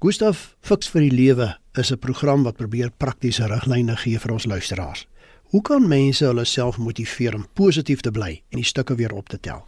Gustaf 0.00 0.56
Fix 0.60 0.90
vir 0.92 1.06
die 1.06 1.14
Lewe 1.14 1.46
is 1.80 1.90
'n 1.92 1.98
program 1.98 2.42
wat 2.42 2.56
probeer 2.56 2.90
praktiese 2.90 3.46
riglyne 3.46 3.96
gee 3.96 4.18
vir 4.18 4.32
ons 4.32 4.44
luisteraars. 4.44 5.06
Hoe 5.50 5.62
kan 5.62 5.88
mense 5.88 6.24
hulle 6.24 6.44
self 6.44 6.78
motiveer 6.78 7.34
om 7.34 7.46
positief 7.54 8.00
te 8.00 8.10
bly 8.10 8.42
en 8.50 8.58
die 8.58 8.64
stukke 8.64 8.94
weer 8.94 9.12
op 9.12 9.28
te 9.28 9.40
tel? 9.40 9.66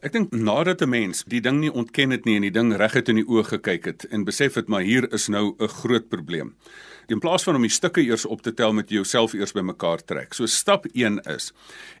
Ek 0.00 0.12
dink 0.12 0.32
nadat 0.32 0.82
'n 0.82 0.88
mens 0.88 1.24
die 1.26 1.40
ding 1.40 1.60
nie 1.60 1.72
ontken 1.72 2.10
het 2.10 2.24
nie 2.24 2.36
en 2.36 2.42
die 2.42 2.50
ding 2.50 2.76
reguit 2.76 3.08
in 3.08 3.16
die 3.16 3.28
oë 3.28 3.44
gekyk 3.44 3.84
het 3.84 4.04
en 4.10 4.24
besef 4.24 4.54
het 4.54 4.68
maar 4.68 4.82
hier 4.82 5.12
is 5.12 5.28
nou 5.28 5.54
'n 5.58 5.68
groot 5.68 6.08
probleem 6.08 6.54
in 7.10 7.20
plaas 7.20 7.42
van 7.46 7.58
om 7.58 7.64
die 7.66 7.72
stukke 7.72 8.02
eers 8.02 8.24
op 8.26 8.42
te 8.42 8.52
tel 8.54 8.72
met 8.72 8.90
jouself 8.90 9.34
eers 9.34 9.52
bymekaar 9.52 10.02
trek. 10.04 10.34
So 10.34 10.46
stap 10.46 10.86
1 10.92 11.20
is. 11.30 11.50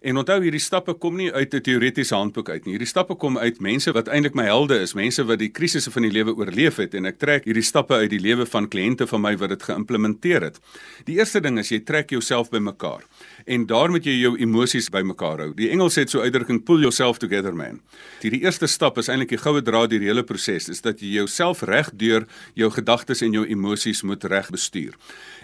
En 0.00 0.16
onthou 0.16 0.38
hierdie 0.42 0.62
stappe 0.62 0.94
kom 0.94 1.16
nie 1.16 1.32
uit 1.32 1.54
'n 1.54 1.60
teoretiese 1.60 2.14
handboek 2.14 2.48
uit 2.48 2.64
nie. 2.64 2.72
Hierdie 2.72 2.88
stappe 2.88 3.14
kom 3.14 3.38
uit 3.38 3.60
mense 3.60 3.92
wat 3.92 4.08
eintlik 4.08 4.34
my 4.34 4.44
helde 4.44 4.80
is, 4.80 4.94
mense 4.94 5.24
wat 5.24 5.38
die 5.38 5.48
krisisse 5.48 5.90
van 5.90 6.02
die 6.02 6.10
lewe 6.10 6.34
oorleef 6.34 6.76
het 6.76 6.94
en 6.94 7.06
ek 7.06 7.18
trek 7.18 7.44
hierdie 7.44 7.62
stappe 7.62 7.94
uit 7.94 8.10
die 8.10 8.20
lewe 8.20 8.46
van 8.46 8.68
kliënte 8.68 9.06
van 9.06 9.20
my 9.20 9.36
wat 9.36 9.48
dit 9.48 9.62
geïmplementeer 9.62 10.42
het. 10.42 10.60
Die 11.04 11.18
eerste 11.18 11.40
ding 11.40 11.58
is 11.58 11.68
jy 11.68 11.80
trek 11.80 12.10
jouself 12.10 12.50
bymekaar 12.50 13.02
en 13.46 13.66
daar 13.66 13.90
moet 13.90 14.04
jy 14.04 14.20
jou 14.20 14.36
emosies 14.38 14.90
bymekaar 14.90 15.38
hou. 15.38 15.54
Die 15.54 15.70
Engels 15.70 15.98
sê 15.98 16.06
so 16.06 16.20
uitdrukking 16.20 16.64
pull 16.64 16.80
yourself 16.80 17.18
together 17.18 17.52
man. 17.52 17.80
Die, 18.20 18.30
die 18.30 18.42
eerste 18.44 18.66
stap 18.66 18.98
is 18.98 19.08
eintlik 19.08 19.28
die 19.28 19.40
goue 19.40 19.62
draad 19.62 19.90
deur 19.90 20.00
die 20.00 20.10
hele 20.10 20.22
proses 20.22 20.68
is 20.68 20.80
dat 20.80 21.00
jy 21.00 21.20
jouself 21.20 21.62
reg 21.62 21.90
deur 21.92 22.26
jou 22.54 22.70
gedagtes 22.70 23.22
en 23.22 23.32
jou 23.32 23.46
emosies 23.46 24.02
moet 24.02 24.24
reg 24.24 24.50
bestuur. 24.50 24.96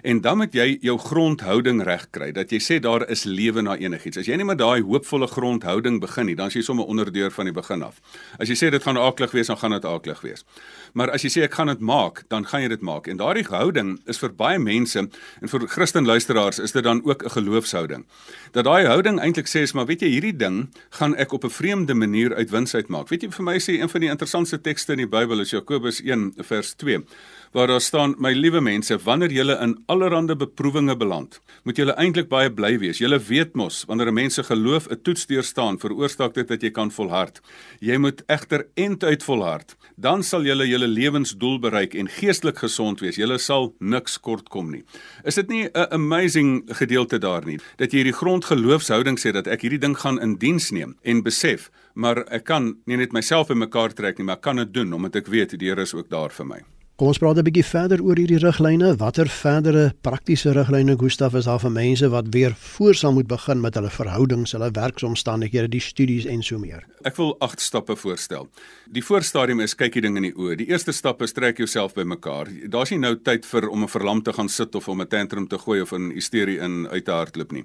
En 0.02 0.20
dan 0.20 0.36
moet 0.36 0.52
jy 0.54 0.78
jou 0.80 0.98
grondhouding 0.98 1.82
reg 1.82 2.06
kry 2.10 2.28
dat 2.32 2.52
jy 2.52 2.60
sê 2.60 2.78
daar 2.82 3.06
is 3.10 3.25
lewe 3.25 3.62
na 3.62 3.76
enigiets. 3.76 4.20
As 4.20 4.28
jy 4.28 4.36
nie 4.36 4.46
met 4.46 4.58
daai 4.60 4.82
hoopvolle 4.84 5.26
grondhouding 5.26 6.00
begin 6.00 6.26
nie, 6.26 6.36
dan 6.36 6.52
is 6.52 6.58
jy 6.58 6.62
sommer 6.66 6.86
onderdeur 6.86 7.32
van 7.32 7.48
die 7.48 7.54
begin 7.56 7.82
af. 7.82 8.00
As 8.38 8.48
jy 8.52 8.56
sê 8.58 8.70
dit 8.70 8.82
gaan 8.82 9.00
aaklig 9.00 9.32
wees, 9.32 9.50
dan 9.50 9.58
gaan 9.60 9.76
dit 9.76 9.88
aaklig 9.88 10.20
wees. 10.22 10.44
Maar 10.92 11.10
as 11.16 11.25
jy 11.25 11.30
sê 11.32 11.44
ek 11.46 11.56
gaan 11.58 11.72
dit 11.72 11.80
maak, 11.80 12.25
dan 12.32 12.46
gaan 12.46 12.62
jy 12.62 12.68
dit 12.75 12.84
maak. 12.84 13.08
En 13.08 13.20
daardie 13.20 13.46
houding 13.48 13.96
is 14.06 14.20
vir 14.22 14.34
baie 14.36 14.60
mense 14.62 14.98
en 15.00 15.52
vir 15.52 15.66
Christen 15.68 16.06
luisteraars 16.06 16.60
is 16.62 16.72
dit 16.72 16.84
dan 16.84 17.02
ook 17.04 17.25
'n 17.25 17.30
geloofshouding. 17.30 18.06
Dat 18.52 18.64
daai 18.64 18.86
houding 18.86 19.20
eintlik 19.20 19.48
sê 19.48 19.62
is 19.62 19.72
maar 19.72 19.86
weet 19.86 20.02
jy 20.02 20.08
hierdie 20.08 20.36
ding 20.36 20.68
gaan 20.90 21.16
ek 21.16 21.32
op 21.32 21.44
'n 21.44 21.50
vreemde 21.50 21.94
manier 21.94 22.34
uitwinsheid 22.34 22.88
maak. 22.88 23.08
Weet 23.08 23.22
jy 23.22 23.30
vir 23.30 23.44
my 23.44 23.58
sê 23.58 23.80
een 23.80 23.88
van 23.88 24.00
die 24.00 24.10
interessantste 24.10 24.60
tekste 24.60 24.92
in 24.92 24.98
die 24.98 25.06
Bybel 25.06 25.40
is 25.40 25.50
Jakobus 25.50 26.00
1 26.00 26.34
vers 26.38 26.75
2 26.75 27.04
waar 27.53 27.67
daar 27.67 27.81
staan 27.81 28.15
my 28.19 28.33
liewe 28.33 28.61
mense 28.61 28.99
wanneer 29.05 29.33
julle 29.33 29.59
in 29.62 29.76
allerlei 29.87 30.35
beproewinge 30.35 30.97
beland 30.97 31.41
moet 31.65 31.76
julle 31.76 31.95
eintlik 31.99 32.29
baie 32.29 32.50
bly 32.50 32.79
wees. 32.79 32.99
Julle 32.99 33.19
weet 33.19 33.55
mos 33.55 33.85
wanneer 33.88 34.09
'n 34.09 34.15
mens 34.15 34.35
se 34.35 34.43
geloof 34.43 34.88
'n 34.88 35.03
toets 35.03 35.26
deurstaan 35.26 35.79
veroorsaak 35.79 36.35
dit 36.35 36.49
dat 36.49 36.62
jy 36.62 36.71
kan 36.71 36.91
volhard. 36.91 37.41
Jy 37.81 37.97
moet 37.97 38.23
egter 38.26 38.67
end 38.75 39.05
uit 39.05 39.23
volhard. 39.23 39.76
Dan 39.97 40.23
sal 40.23 40.43
julle 40.45 40.67
julle 40.69 40.87
lewensdoel 40.87 41.59
bereik 41.59 41.95
en 41.95 42.09
geestelik 42.09 42.59
gesond 42.59 43.00
wees. 43.00 43.17
Julle 43.17 43.38
sal 43.38 43.75
niks 43.79 44.21
kort 44.21 44.49
kom 44.49 44.71
nie. 44.71 44.85
Is 45.25 45.35
dit 45.35 45.49
nie 45.49 45.65
'n 45.65 45.87
amazing 45.91 46.62
gedeelte 46.67 47.19
daar 47.19 47.45
nie 47.45 47.59
dat 47.76 47.93
jy 47.93 48.03
hierdie 48.03 48.17
grondgeloofshouding 48.17 49.19
sê 49.19 49.33
dat 49.33 49.47
ek 49.47 49.67
hierdie 49.67 49.83
ding 49.83 49.97
gaan 49.99 50.21
in 50.23 50.37
diens 50.38 50.71
neem 50.71 50.97
en 51.03 51.23
besef 51.23 51.71
maar 51.95 52.25
ek 52.31 52.45
kan 52.45 52.75
nie 52.87 52.97
net 53.00 53.12
myself 53.17 53.50
in 53.50 53.59
mekaar 53.59 53.95
trek 53.97 54.19
nie 54.19 54.29
maar 54.29 54.43
kan 54.43 54.57
dit 54.62 54.73
doen 54.75 54.93
omdat 54.93 55.23
ek 55.23 55.33
weet 55.33 55.59
die 55.59 55.69
Here 55.69 55.83
is 55.83 55.95
ook 55.95 56.11
daar 56.12 56.31
vir 56.31 56.47
my 56.47 56.75
Kom 56.97 57.11
ons 57.12 57.19
praat 57.21 57.37
'n 57.37 57.45
bietjie 57.45 57.65
verder 57.69 58.00
oor 58.00 58.17
hierdie 58.17 58.38
riglyne. 58.41 58.97
Watter 58.97 59.29
verdere 59.29 59.93
praktiese 60.00 60.55
riglyne 60.57 60.97
Gustaf 60.97 61.35
is 61.35 61.45
daar 61.45 61.61
vir 61.61 61.71
mense 61.71 62.09
wat 62.09 62.33
weer 62.33 62.55
voorsal 62.57 63.12
moet 63.12 63.26
begin 63.29 63.61
met 63.61 63.75
hulle 63.75 63.91
verhoudings, 63.91 64.53
hulle 64.53 64.71
werksomstandighede, 64.71 65.69
die 65.69 65.81
studies 65.81 66.25
en 66.25 66.43
so 66.43 66.59
meer? 66.59 66.87
Ek 67.05 67.17
wil 67.17 67.37
8 67.41 67.61
stappe 67.61 67.97
voorstel. 67.97 68.49
Die 68.88 69.03
voorstadium 69.05 69.61
is 69.61 69.75
kyk 69.75 69.93
die 69.93 70.00
ding 70.00 70.17
in 70.17 70.23
die 70.23 70.33
oë. 70.33 70.57
Die 70.57 70.71
eerste 70.71 70.93
stap 70.93 71.21
is 71.21 71.33
trek 71.33 71.59
jouself 71.59 71.93
bymekaar. 71.93 72.49
Daar's 72.67 72.91
nie 72.91 72.99
nou 72.99 73.15
tyd 73.15 73.45
vir 73.45 73.69
om 73.69 73.83
'n 73.83 73.88
verlam 73.88 74.23
te 74.23 74.33
gaan 74.33 74.49
sit 74.49 74.75
of 74.75 74.88
om 74.88 75.03
'n 75.03 75.07
tantrum 75.07 75.49
te 75.49 75.59
gooi 75.59 75.83
of 75.83 75.93
'n 75.93 76.12
hysterie 76.12 76.61
in 76.61 76.88
uit 76.88 77.05
te 77.05 77.12
hardloop 77.12 77.53
nie 77.53 77.65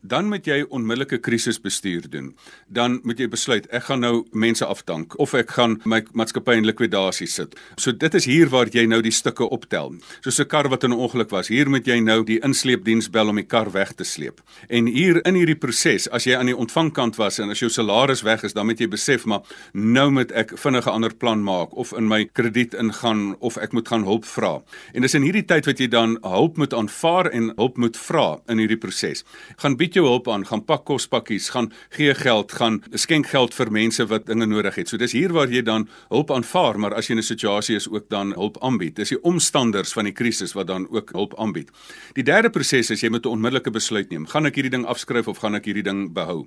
dan 0.00 0.28
moet 0.28 0.46
jy 0.46 0.62
onmiddellike 0.68 1.18
krisisbestuur 1.20 2.08
doen. 2.10 2.32
Dan 2.68 3.00
moet 3.04 3.20
jy 3.20 3.28
besluit 3.28 3.66
ek 3.74 3.88
gaan 3.90 4.00
nou 4.04 4.24
mense 4.32 4.64
afdank 4.64 5.16
of 5.20 5.34
ek 5.36 5.52
gaan 5.58 5.76
my 5.84 6.00
maatskappy 6.16 6.56
in 6.60 6.68
likwidasie 6.68 7.28
sit. 7.28 7.56
So 7.76 7.92
dit 7.92 8.14
is 8.16 8.24
hier 8.28 8.48
waar 8.52 8.59
jy 8.68 8.86
nou 8.86 9.00
die 9.00 9.10
stukke 9.10 9.48
optel. 9.48 9.94
Soos 10.20 10.40
'n 10.40 10.46
kar 10.46 10.68
wat 10.68 10.84
in 10.84 10.90
'n 10.90 10.98
ongeluk 10.98 11.30
was, 11.30 11.48
hier 11.48 11.68
moet 11.68 11.86
jy 11.86 12.00
nou 12.00 12.24
die 12.24 12.40
insleepdiens 12.40 13.10
bel 13.10 13.28
om 13.28 13.36
die 13.36 13.46
kar 13.46 13.70
weg 13.72 13.92
te 13.92 14.04
sleep. 14.04 14.40
En 14.68 14.86
hier 14.86 15.26
in 15.26 15.34
hierdie 15.34 15.58
proses, 15.58 16.08
as 16.08 16.24
jy 16.24 16.36
aan 16.36 16.46
die 16.46 16.56
ontvangkant 16.56 17.16
was 17.16 17.38
en 17.38 17.50
as 17.50 17.60
jou 17.60 17.70
salaris 17.70 18.22
weg 18.22 18.42
is, 18.44 18.52
dan 18.52 18.66
moet 18.66 18.78
jy 18.78 18.88
besef 18.88 19.24
maar 19.24 19.40
nou 19.72 20.10
moet 20.10 20.32
ek 20.32 20.58
vinnig 20.58 20.86
'n 20.86 20.90
ander 20.90 21.14
plan 21.14 21.42
maak 21.42 21.76
of 21.76 21.92
in 21.92 22.08
my 22.08 22.24
krediet 22.24 22.74
ingaan 22.74 23.36
of 23.40 23.56
ek 23.56 23.72
moet 23.72 23.88
gaan 23.88 24.04
hulp 24.04 24.24
vra. 24.24 24.62
En 24.94 25.02
dis 25.02 25.14
in 25.14 25.22
hierdie 25.22 25.46
tyd 25.46 25.66
wat 25.66 25.78
jy 25.78 25.88
dan 25.88 26.18
hulp 26.22 26.56
moet 26.56 26.74
aanvaar 26.74 27.30
en 27.30 27.52
hulp 27.56 27.76
moet 27.76 27.96
vra 27.96 28.40
in 28.48 28.58
hierdie 28.58 28.78
proses. 28.78 29.24
Gaan 29.56 29.76
bied 29.76 29.94
jou 29.94 30.06
hulp 30.06 30.28
aan, 30.28 30.46
gaan 30.46 30.64
pak 30.64 30.84
kospakkies, 30.84 31.50
gaan 31.50 31.72
gee 31.90 32.14
geld, 32.14 32.52
gaan 32.52 32.82
skenk 32.94 33.26
geld 33.26 33.54
vir 33.54 33.70
mense 33.70 34.06
wat 34.06 34.26
dinge 34.26 34.46
nodig 34.46 34.74
het. 34.74 34.88
So 34.88 34.96
dis 34.96 35.12
hier 35.12 35.32
waar 35.32 35.48
jy 35.48 35.62
dan 35.62 35.88
hulp 36.08 36.30
aanvaar, 36.30 36.78
maar 36.78 36.94
as 36.94 37.08
jy 37.08 37.12
in 37.12 37.18
'n 37.18 37.22
situasie 37.22 37.76
is 37.76 37.88
ook 37.88 38.08
dan 38.08 38.32
hulp 38.32 38.49
aanbied. 38.58 38.96
Dis 38.96 39.08
die 39.08 39.22
omstanders 39.22 39.92
van 39.92 40.04
die 40.04 40.12
krisis 40.12 40.52
wat 40.52 40.66
dan 40.66 40.86
ook 40.90 41.12
hulp 41.12 41.34
aanbied. 41.38 41.70
Die 42.14 42.24
derde 42.24 42.50
proses 42.50 42.90
is 42.90 43.00
jy 43.00 43.10
moet 43.10 43.26
'n 43.26 43.28
onmiddellike 43.28 43.70
besluit 43.70 44.10
neem. 44.10 44.26
Gaan 44.26 44.46
ek 44.46 44.54
hierdie 44.54 44.70
ding 44.70 44.86
afskryf 44.86 45.28
of 45.28 45.38
gaan 45.38 45.54
ek 45.54 45.64
hierdie 45.64 45.82
ding 45.82 46.12
behou? 46.12 46.46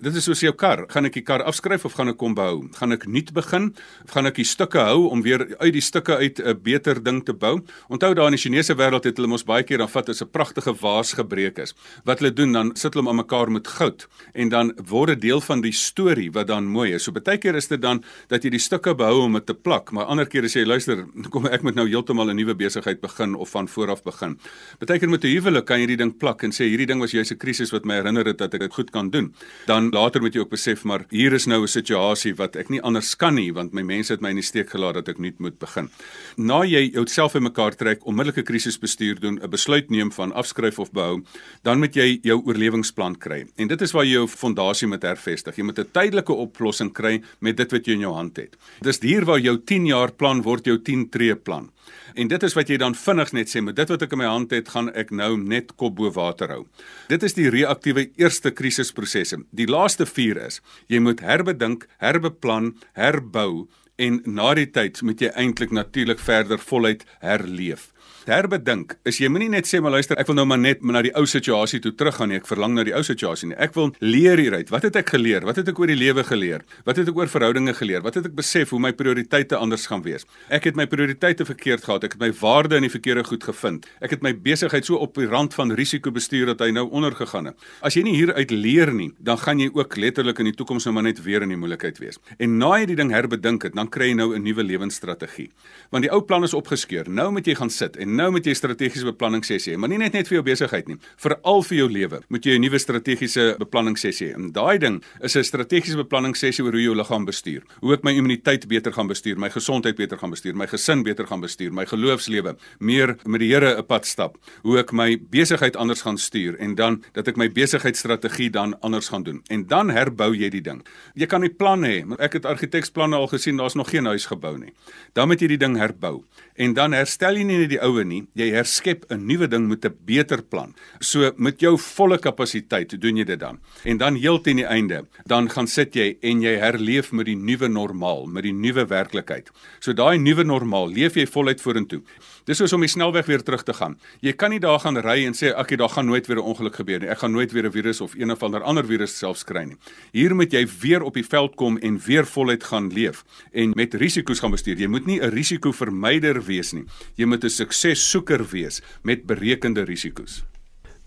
Dit 0.00 0.14
is 0.14 0.24
soos 0.24 0.40
jou 0.40 0.52
kar. 0.52 0.86
Gaan 0.88 1.04
ek 1.04 1.12
die 1.12 1.22
kar 1.22 1.42
afskryf 1.42 1.84
of 1.84 1.92
gaan 1.92 2.08
ek 2.08 2.16
kom 2.16 2.34
behou? 2.34 2.68
Gaan 2.74 2.92
ek 2.92 3.06
nuut 3.06 3.32
begin 3.32 3.74
of 4.04 4.10
gaan 4.10 4.26
ek 4.26 4.34
die 4.34 4.44
stukke 4.44 4.78
hou 4.78 5.08
om 5.10 5.22
weer 5.22 5.56
uit 5.58 5.72
die 5.72 5.80
stukke 5.80 6.16
uit 6.16 6.40
'n 6.40 6.62
beter 6.62 7.02
ding 7.02 7.24
te 7.24 7.32
bou? 7.32 7.60
Onthou 7.88 8.14
daar 8.14 8.26
in 8.26 8.36
die 8.36 8.38
Chinese 8.38 8.74
wêreld 8.74 9.04
het 9.04 9.16
hulle 9.16 9.28
mos 9.28 9.44
baie 9.44 9.62
keer 9.62 9.78
dan 9.78 9.88
vat 9.88 10.08
as 10.08 10.22
'n 10.22 10.30
pragtige 10.30 10.74
vaas 10.74 11.12
gebreek 11.12 11.58
is. 11.58 11.74
Wat 12.04 12.18
hulle 12.18 12.32
doen 12.32 12.52
dan 12.52 12.76
sit 12.76 12.94
hulle 12.94 13.08
aan 13.08 13.16
mekaar 13.16 13.50
met 13.50 13.66
goud 13.66 14.06
en 14.34 14.48
dan 14.48 14.72
word 14.88 15.08
dit 15.08 15.20
deel 15.20 15.40
van 15.40 15.60
die 15.60 15.72
storie 15.72 16.30
wat 16.32 16.46
dan 16.46 16.64
mooi 16.64 16.94
is. 16.94 17.04
So 17.04 17.12
baie 17.12 17.38
keer 17.38 17.54
is 17.54 17.68
dit 17.68 17.80
dan 17.82 18.02
dat 18.28 18.44
jy 18.44 18.50
die 18.54 18.62
stukke 18.62 18.94
behou 18.94 19.24
om 19.24 19.38
dit 19.38 19.46
te 19.46 19.54
plak, 19.54 19.92
maar 19.92 20.08
ander 20.12 20.28
keer 20.30 20.44
as 20.44 20.56
jy 20.56 20.64
luister, 20.66 21.04
kom 21.34 21.43
ek 21.46 21.62
moet 21.62 21.74
nou 21.74 21.88
heeltemal 21.88 22.30
'n 22.30 22.36
nuwe 22.36 22.54
besigheid 22.54 23.00
begin 23.00 23.34
of 23.34 23.50
van 23.50 23.68
voor 23.68 23.90
af 23.90 24.02
begin. 24.02 24.38
Baie 24.78 24.98
keer 24.98 25.08
met 25.08 25.24
'n 25.24 25.34
huwelik 25.34 25.64
kan 25.64 25.80
jy 25.80 25.86
die 25.86 25.96
ding 25.96 26.18
plak 26.18 26.42
en 26.42 26.50
sê 26.50 26.64
hierdie 26.68 26.86
ding 26.86 27.00
was 27.00 27.12
juist 27.12 27.32
'n 27.32 27.38
krisis 27.38 27.72
wat 27.72 27.84
my 27.84 27.94
herinner 27.94 28.26
het 28.26 28.38
dat 28.38 28.54
ek 28.54 28.60
dit 28.60 28.74
goed 28.74 28.90
kan 28.90 29.10
doen. 29.10 29.34
Dan 29.66 29.90
later 29.90 30.20
moet 30.20 30.34
jy 30.34 30.40
ook 30.40 30.50
besef 30.50 30.84
maar 30.84 31.04
hier 31.10 31.32
is 31.32 31.46
nou 31.46 31.62
'n 31.62 31.68
situasie 31.68 32.34
wat 32.34 32.56
ek 32.56 32.70
nie 32.70 32.80
anders 32.82 33.14
kan 33.16 33.34
nie 33.34 33.52
want 33.52 33.72
my 33.72 33.82
mense 33.82 34.12
het 34.12 34.20
my 34.20 34.30
in 34.30 34.36
die 34.36 34.42
steek 34.42 34.70
gelaat 34.70 34.94
dat 34.94 35.08
ek 35.08 35.18
nuut 35.18 35.38
moet 35.38 35.58
begin. 35.58 35.90
Na 36.36 36.62
jy 36.62 36.90
jouself 36.92 37.34
in 37.34 37.42
mekaar 37.42 37.76
trek, 37.76 38.06
onmiddellike 38.06 38.42
krisisbestuur 38.42 39.20
doen, 39.20 39.38
'n 39.42 39.50
besluit 39.50 39.90
neem 39.90 40.12
van 40.12 40.32
afskryf 40.32 40.78
of 40.78 40.92
behou, 40.92 41.22
dan 41.62 41.78
moet 41.78 41.94
jy 41.94 42.18
jou 42.22 42.42
oorlewingsplan 42.44 43.18
kry. 43.18 43.46
En 43.56 43.68
dit 43.68 43.80
is 43.80 43.92
waar 43.92 44.04
jy 44.04 44.12
jou 44.12 44.26
fondasie 44.28 44.88
moet 44.88 45.02
hervestig. 45.02 45.56
Jy 45.56 45.64
moet 45.64 45.78
'n 45.78 45.90
tydelike 45.92 46.32
oplossing 46.32 46.92
kry 46.92 47.22
met 47.40 47.56
dit 47.56 47.72
wat 47.72 47.86
jy 47.86 47.92
in 47.92 48.00
jou 48.00 48.14
hand 48.14 48.36
het. 48.36 48.56
Dis 48.82 49.00
hier 49.00 49.24
waar 49.24 49.40
jou 49.40 49.58
10 49.58 49.86
jaar 49.86 50.12
plan 50.12 50.42
word 50.42 50.64
jou 50.64 50.78
10 50.78 51.08
tree 51.10 51.33
plan. 51.36 51.70
En 52.14 52.28
dit 52.28 52.42
is 52.42 52.54
wat 52.54 52.68
jy 52.68 52.78
dan 52.80 52.94
vinnig 52.94 53.32
net 53.32 53.50
sê, 53.50 53.62
met 53.62 53.76
dit 53.76 53.88
wat 53.88 54.02
ek 54.02 54.12
in 54.12 54.22
my 54.22 54.28
hand 54.30 54.52
het, 54.54 54.68
gaan 54.74 54.90
ek 54.94 55.10
nou 55.10 55.36
net 55.40 55.74
kop 55.76 55.96
bo 55.98 56.10
water 56.14 56.52
hou. 56.52 56.64
Dit 57.08 57.22
is 57.22 57.36
die 57.36 57.50
reaktiewe 57.50 58.08
eerste 58.20 58.50
krisisprosesse. 58.50 59.42
Die 59.50 59.68
laaste 59.70 60.06
4 60.06 60.42
is: 60.46 60.60
jy 60.88 61.00
moet 61.00 61.20
herbedink, 61.24 61.88
herbeplan, 61.98 62.74
herbou 62.92 63.66
en 63.96 64.20
na 64.26 64.54
die 64.58 64.66
tyd 64.66 65.00
moet 65.06 65.20
jy 65.22 65.30
eintlik 65.38 65.70
natuurlik 65.74 66.18
verder 66.18 66.58
voluit 66.58 67.04
herleef 67.22 67.93
herbedink 68.26 68.96
is 69.04 69.18
jy 69.20 69.28
moenie 69.32 69.50
net 69.52 69.68
sê 69.68 69.80
maar 69.82 69.94
luister 69.96 70.18
ek 70.20 70.28
wil 70.30 70.38
nou 70.38 70.46
maar 70.48 70.60
net 70.60 70.82
na 70.84 71.02
die 71.04 71.12
ou 71.16 71.24
situasie 71.26 71.80
toe 71.80 71.92
teruggaan 71.92 72.32
nie. 72.32 72.38
Ek 72.40 72.48
verlang 72.48 72.74
na 72.76 72.84
die 72.86 72.94
ou 72.96 73.02
situasie 73.06 73.50
nie. 73.50 73.56
Ek 73.60 73.74
wil 73.76 73.92
leer 74.00 74.40
hieruit. 74.40 74.70
Wat 74.72 74.86
het 74.88 74.96
ek 75.00 75.14
geleer? 75.14 75.44
Wat 75.46 75.60
het 75.60 75.68
ek 75.68 75.78
oor 75.78 75.90
die 75.90 75.98
lewe 75.98 76.24
geleer? 76.24 76.64
Wat 76.86 77.00
het 77.00 77.08
ek 77.10 77.16
oor 77.16 77.30
verhoudinge 77.30 77.74
geleer? 77.74 78.04
Wat 78.04 78.18
het 78.18 78.28
ek 78.30 78.36
besef 78.36 78.74
hoe 78.74 78.80
my 78.80 78.92
prioriteite 78.96 79.56
anders 79.56 79.86
gaan 79.90 80.04
wees? 80.06 80.26
Ek 80.48 80.68
het 80.70 80.76
my 80.76 80.86
prioriteite 80.90 81.46
verkeerd 81.48 81.84
gehad. 81.84 82.04
Ek 82.04 82.16
het 82.16 82.22
my 82.22 82.30
waarde 82.40 82.80
in 82.80 82.88
die 82.88 82.92
verkeerde 82.92 83.24
goed 83.28 83.44
gevind. 83.44 83.88
Ek 84.00 84.16
het 84.16 84.24
my 84.24 84.34
besigheid 84.34 84.86
so 84.86 85.00
op 85.00 85.18
die 85.20 85.28
rand 85.30 85.54
van 85.54 85.74
risiko 85.76 86.12
bestuur 86.14 86.52
dat 86.52 86.64
hy 86.64 86.70
nou 86.74 86.88
ondergegaan 86.90 87.52
het. 87.52 87.68
As 87.84 87.96
jy 87.98 88.04
nie 88.06 88.16
hieruit 88.16 88.50
leer 88.54 88.92
nie 88.94 89.10
dan 89.24 89.38
gaan 89.40 89.60
jy 89.60 89.70
ook 89.72 89.96
letterlik 89.96 90.40
in 90.42 90.50
die 90.50 90.56
toekoms 90.56 90.86
nou 90.86 90.94
maar 90.96 91.06
net 91.06 91.22
weer 91.24 91.44
in 91.44 91.52
die 91.52 91.58
moeilikheid 91.58 91.98
wees. 92.02 92.20
En 92.38 92.58
na 92.60 92.74
jy 92.80 92.90
die 92.92 92.98
ding 92.98 93.12
herbedink 93.14 93.64
het 93.68 93.76
dan 93.76 93.88
kry 93.92 94.10
jy 94.12 94.16
nou 94.20 94.34
'n 94.34 94.42
nuwe 94.42 94.62
lewensstrategie. 94.62 95.50
Want 95.90 96.04
die 96.04 96.12
ou 96.12 96.20
plan 96.22 96.44
is 96.44 96.54
opgeskeur. 96.54 97.08
Nou 97.08 97.30
moet 97.32 97.46
jy 97.46 97.54
gaan 97.54 97.70
sit 97.70 97.96
en 97.96 98.13
nou 98.16 98.30
moet 98.30 98.46
jy 98.46 98.54
strategiese 98.54 99.04
beplanning 99.04 99.44
sessie 99.44 99.74
hê, 99.74 99.78
maar 99.78 99.88
nie 99.88 99.98
net 99.98 100.12
net 100.12 100.28
vir 100.28 100.38
jou 100.38 100.44
besigheid 100.46 100.88
nie, 100.88 100.98
veral 101.16 101.62
vir 101.62 101.78
jou 101.78 101.88
lewe. 101.88 102.20
Moet 102.28 102.46
jy 102.46 102.56
'n 102.58 102.60
nuwe 102.60 102.78
strategiese 102.78 103.56
beplanning 103.58 103.96
sessie 103.98 104.28
hê. 104.28 104.34
En 104.34 104.52
daai 104.52 104.78
ding 104.78 105.02
is 105.22 105.36
'n 105.36 105.44
strategiese 105.44 105.96
beplanning 105.96 106.36
sessie 106.36 106.64
oor 106.64 106.72
hoe 106.72 106.82
jou 106.82 106.94
liggaam 106.94 107.24
bestuur. 107.24 107.62
Hoe 107.80 107.94
ek 107.94 108.04
my 108.04 108.12
immuniteit 108.12 108.66
beter 108.68 108.92
gaan 108.92 109.08
bestuur, 109.08 109.38
my 109.38 109.50
gesondheid 109.50 109.96
beter 109.96 110.18
gaan 110.18 110.30
bestuur, 110.30 110.54
my 110.54 110.66
gesin 110.66 111.02
beter 111.02 111.26
gaan 111.26 111.40
bestuur, 111.40 111.72
my 111.72 111.84
geloofslewe 111.84 112.56
meer 112.80 113.16
met 113.24 113.40
die 113.40 113.48
Here 113.48 113.76
'n 113.78 113.86
pad 113.86 114.06
stap. 114.06 114.36
Hoe 114.62 114.78
ek 114.78 114.92
my 114.92 115.18
besigheid 115.30 115.76
anders 115.76 116.02
gaan 116.02 116.18
stuur 116.18 116.56
en 116.58 116.74
dan 116.74 117.02
dat 117.12 117.28
ek 117.28 117.36
my 117.36 117.48
besigheidsstrategie 117.48 118.50
dan 118.50 118.80
anders 118.80 119.08
gaan 119.08 119.22
doen. 119.22 119.42
En 119.48 119.66
dan 119.66 119.90
herbou 119.90 120.34
jy 120.36 120.50
die 120.50 120.60
ding. 120.60 120.82
Jy 121.14 121.26
kan 121.26 121.40
nie 121.40 121.50
planne 121.50 121.86
hê, 121.86 122.04
ek 122.18 122.32
het 122.32 122.44
argitekspanne 122.44 123.16
al 123.16 123.26
gesien, 123.26 123.56
daar's 123.56 123.74
nog 123.74 123.90
geen 123.90 124.06
huis 124.06 124.26
gebou 124.26 124.58
nie. 124.58 124.72
Dan 125.12 125.28
moet 125.28 125.40
jy 125.40 125.48
die 125.48 125.58
ding 125.58 125.76
herbou. 125.76 126.24
En 126.54 126.74
dan 126.74 126.92
herstel 126.92 127.36
jy 127.36 127.44
nie 127.44 127.58
net 127.58 127.72
die 127.72 127.80
ou 127.82 128.03
nie, 128.04 128.22
jy 128.34 128.50
herskep 128.54 129.04
'n 129.10 129.26
nuwe 129.26 129.48
ding 129.48 129.68
met 129.68 129.84
'n 129.84 129.94
beter 130.04 130.42
plan. 130.42 130.74
So 131.00 131.32
met 131.36 131.60
jou 131.60 131.76
volle 131.78 132.18
kapasiteit 132.18 133.00
doen 133.00 133.16
jy 133.16 133.24
dit 133.24 133.40
dan. 133.40 133.58
En 133.84 133.96
dan 133.96 134.14
heel 134.14 134.40
teen 134.40 134.56
die 134.56 134.66
einde, 134.66 135.06
dan 135.26 135.48
gaan 135.50 135.66
sit 135.66 135.94
jy 135.94 136.16
en 136.22 136.40
jy 136.42 136.58
herleef 136.58 137.12
met 137.12 137.26
die 137.26 137.36
nuwe 137.36 137.68
normaal, 137.68 138.26
met 138.26 138.42
die 138.42 138.52
nuwe 138.52 138.86
werklikheid. 138.86 139.50
So 139.80 139.92
daai 139.92 140.18
nuwe 140.18 140.44
normaal, 140.44 140.88
leef 140.88 141.14
jy 141.14 141.26
voluit 141.26 141.60
vorentoe. 141.60 142.02
Dis 142.44 142.58
soos 142.60 142.72
om 142.76 142.82
die 142.84 142.90
snelweg 142.92 143.24
weer 143.24 143.42
terug 143.42 143.62
te 143.64 143.72
gaan. 143.72 143.94
Jy 144.20 144.34
kan 144.36 144.52
nie 144.52 144.60
daar 144.60 144.80
gaan 144.82 144.98
ry 145.00 145.22
en 145.24 145.32
sê 145.32 145.54
ek 145.56 145.78
daar 145.80 145.88
gaan 145.88 146.06
nooit 146.06 146.26
weer 146.26 146.36
'n 146.36 146.44
ongeluk 146.44 146.76
gebeur 146.76 147.00
nie. 147.00 147.08
Ek 147.08 147.18
gaan 147.18 147.32
nooit 147.32 147.52
weer 147.52 147.64
'n 147.64 147.72
virus 147.72 148.00
of 148.00 148.14
een 148.14 148.30
of 148.30 148.42
ander 148.42 148.62
ander 148.62 148.84
virus 148.84 149.16
selfs 149.16 149.44
kry 149.44 149.64
nie. 149.64 149.76
Hier 150.12 150.34
moet 150.34 150.52
jy 150.52 150.66
weer 150.80 151.02
op 151.02 151.14
die 151.14 151.24
veld 151.24 151.54
kom 151.56 151.78
en 151.78 151.98
weer 151.98 152.26
voluit 152.26 152.64
gaan 152.64 152.92
leef 152.92 153.24
en 153.52 153.72
met 153.74 153.94
risiko's 153.94 154.40
gaan 154.40 154.50
bestuur. 154.50 154.76
Jy 154.76 154.88
moet 154.88 155.06
nie 155.06 155.20
'n 155.20 155.30
risikovermyder 155.30 156.44
wees 156.44 156.72
nie. 156.72 156.84
Jy 157.16 157.24
moet 157.24 157.44
'n 157.44 157.50
sukses 157.50 158.10
soeker 158.10 158.44
wees 158.50 158.82
met 159.02 159.26
berekende 159.26 159.84
risiko's. 159.84 160.44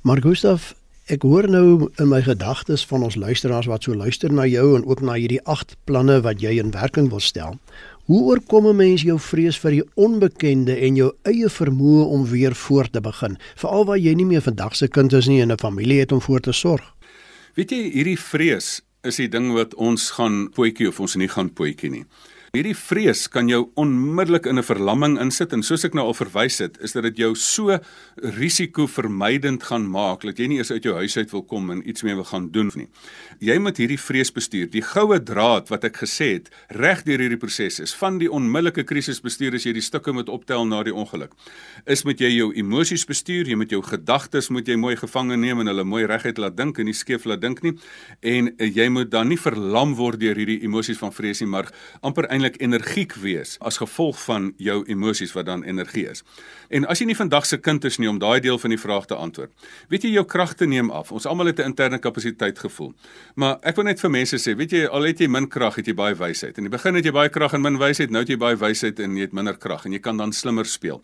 Maar 0.02 0.22
Gustaf, 0.22 0.74
ek 1.06 1.22
hoor 1.22 1.50
nou 1.50 1.90
in 1.98 2.08
my 2.08 2.22
gedagtes 2.22 2.86
van 2.86 3.04
ons 3.04 3.16
luisteraars 3.16 3.66
wat 3.66 3.84
so 3.84 3.96
luister 3.96 4.32
na 4.34 4.46
jou 4.46 4.76
en 4.76 4.86
ook 4.86 5.02
na 5.02 5.14
hierdie 5.14 5.42
8 5.44 5.76
planne 5.84 6.22
wat 6.22 6.42
jy 6.42 6.58
in 6.60 6.72
werking 6.72 7.10
wil 7.10 7.20
stel. 7.20 7.60
Hoe 8.08 8.22
oorkom 8.24 8.68
'n 8.68 8.76
mens 8.76 9.02
jou 9.02 9.20
vrees 9.20 9.58
vir 9.60 9.72
die 9.72 9.84
onbekende 9.96 10.76
en 10.76 10.96
jou 10.96 11.12
eie 11.24 11.50
vermoë 11.50 12.06
om 12.08 12.26
weer 12.26 12.56
voort 12.56 12.92
te 12.92 13.02
begin, 13.02 13.38
veral 13.56 13.86
waar 13.86 13.98
jy 13.98 14.14
nie 14.14 14.26
meer 14.26 14.42
vandag 14.42 14.76
se 14.76 14.88
kind 14.88 15.14
is 15.14 15.28
nie 15.28 15.42
en 15.42 15.52
'n 15.52 15.58
familie 15.58 16.00
het 16.00 16.12
om 16.12 16.22
voor 16.22 16.40
te 16.40 16.52
sorg? 16.52 16.96
Weet 17.56 17.72
jy, 17.72 17.92
hierdie 17.92 18.20
vrees 18.20 18.82
is 19.04 19.16
die 19.16 19.28
ding 19.28 19.54
wat 19.54 19.76
ons 19.76 20.12
gaan 20.12 20.50
potjie 20.50 20.88
of 20.88 21.00
ons 21.00 21.16
nie 21.16 21.28
gaan 21.28 21.50
potjie 21.54 21.90
nie. 21.90 22.06
Hierdie 22.58 22.74
vrees 22.74 23.28
kan 23.30 23.46
jou 23.52 23.68
onmiddellik 23.78 24.48
in 24.50 24.58
'n 24.58 24.66
verlamming 24.66 25.20
insit 25.22 25.54
en 25.54 25.62
soos 25.62 25.84
ek 25.86 25.94
nou 25.94 26.08
al 26.08 26.14
verwys 26.18 26.58
het, 26.58 26.78
is 26.82 26.92
dat 26.92 27.04
dit 27.04 27.18
jou 27.18 27.36
so 27.36 27.78
risikovermydend 28.16 29.64
gaan 29.64 29.86
maak 29.86 30.22
dat 30.22 30.40
jy 30.40 30.48
nie 30.48 30.58
eers 30.58 30.72
uit 30.72 30.84
jou 30.84 30.96
huis 30.96 31.18
uit 31.18 31.32
wil 31.32 31.44
kom 31.44 31.70
en 31.70 31.88
iets 31.90 32.02
meer 32.02 32.16
wil 32.16 32.24
gaan 32.24 32.50
doen 32.52 32.72
nie. 32.76 32.88
Jy 33.40 33.60
moet 33.60 33.78
hierdie 33.78 34.00
vrees 34.00 34.32
bestuur. 34.32 34.72
Die 34.72 34.82
goue 34.82 35.24
draad 35.24 35.70
wat 35.70 35.84
ek 35.84 35.98
gesê 35.98 36.34
het, 36.34 36.50
reg 36.70 37.04
deur 37.04 37.20
hierdie 37.20 37.38
proses 37.38 37.80
is 37.80 37.94
van 37.94 38.18
die 38.18 38.32
onmiddellike 38.32 38.84
krisisbestuur 38.84 39.54
as 39.54 39.64
jy 39.64 39.74
die 39.74 39.82
stukke 39.82 40.12
moet 40.12 40.30
optel 40.30 40.66
na 40.66 40.84
die 40.84 40.94
ongeluk. 40.94 41.32
Is 41.86 42.04
moet 42.06 42.20
jy 42.20 42.30
jou 42.38 42.54
emosies 42.56 43.06
bestuur, 43.06 43.46
jy 43.48 43.56
moet 43.56 43.70
jou 43.70 43.84
gedagtes 43.84 44.50
moet 44.50 44.68
jy 44.68 44.76
mooi 44.76 44.96
gevange 44.96 45.38
neem 45.38 45.60
en 45.60 45.68
hulle 45.68 45.84
mooi 45.84 46.06
reguit 46.06 46.38
laat 46.38 46.58
dink 46.58 46.80
en 46.80 46.86
nie 46.86 46.94
skeef 46.94 47.26
laat 47.26 47.42
dink 47.42 47.62
nie. 47.62 47.78
En 48.22 48.50
jy 48.58 48.90
moet 48.90 49.12
dan 49.12 49.28
nie 49.28 49.38
verlam 49.38 49.96
word 49.96 50.20
deur 50.20 50.36
hierdie 50.36 50.64
emosies 50.64 50.98
van 50.98 51.14
vrees 51.14 51.40
nie, 51.42 51.50
maar 51.50 51.70
amper 52.02 52.26
eintlik 52.32 52.47
energiek 52.56 53.14
wees 53.20 53.58
as 53.60 53.78
gevolg 53.78 54.24
van 54.24 54.54
jou 54.58 54.84
emosies 54.88 55.34
wat 55.34 55.46
dan 55.46 55.64
energie 55.64 56.08
is. 56.10 56.24
En 56.70 56.86
as 56.88 57.00
jy 57.00 57.06
nie 57.06 57.16
vandag 57.16 57.46
se 57.46 57.58
kind 57.58 57.84
is 57.86 57.98
nie 57.98 58.10
om 58.10 58.20
daai 58.20 58.40
deel 58.40 58.58
van 58.58 58.70
die 58.70 58.80
vraag 58.80 59.06
te 59.06 59.16
antwoord. 59.16 59.52
Weet 59.90 60.04
jy 60.04 60.14
jou 60.16 60.26
kragte 60.26 60.66
neem 60.66 60.92
af. 60.92 61.12
Ons 61.12 61.26
almal 61.26 61.46
het 61.52 61.60
'n 61.60 61.66
interne 61.74 62.00
kapasiteit 62.00 62.60
gevoel. 62.60 62.94
Maar 63.36 63.58
ek 63.62 63.76
wil 63.76 63.86
net 63.86 64.00
vir 64.00 64.10
mense 64.10 64.38
sê, 64.38 64.56
weet 64.56 64.72
jy 64.72 64.86
al 64.86 65.04
het 65.04 65.20
jy 65.20 65.28
min 65.28 65.48
krag, 65.48 65.76
het 65.76 65.86
jy 65.86 65.94
baie 65.94 66.16
wysheid. 66.16 66.58
In 66.58 66.64
die 66.64 66.72
begin 66.78 66.96
het 66.96 67.06
jy 67.06 67.12
baie 67.12 67.30
krag 67.30 67.54
en 67.54 67.62
min 67.62 67.78
wysheid, 67.78 68.10
nou 68.10 68.20
het 68.20 68.30
jy 68.30 68.38
baie 68.38 68.56
wysheid 68.56 69.00
en 69.00 69.16
jy 69.16 69.22
het 69.22 69.34
minder 69.34 69.58
krag 69.58 69.86
en 69.86 69.92
jy 69.92 70.00
kan 70.00 70.18
dan 70.18 70.34
slimmer 70.34 70.66
speel. 70.66 71.02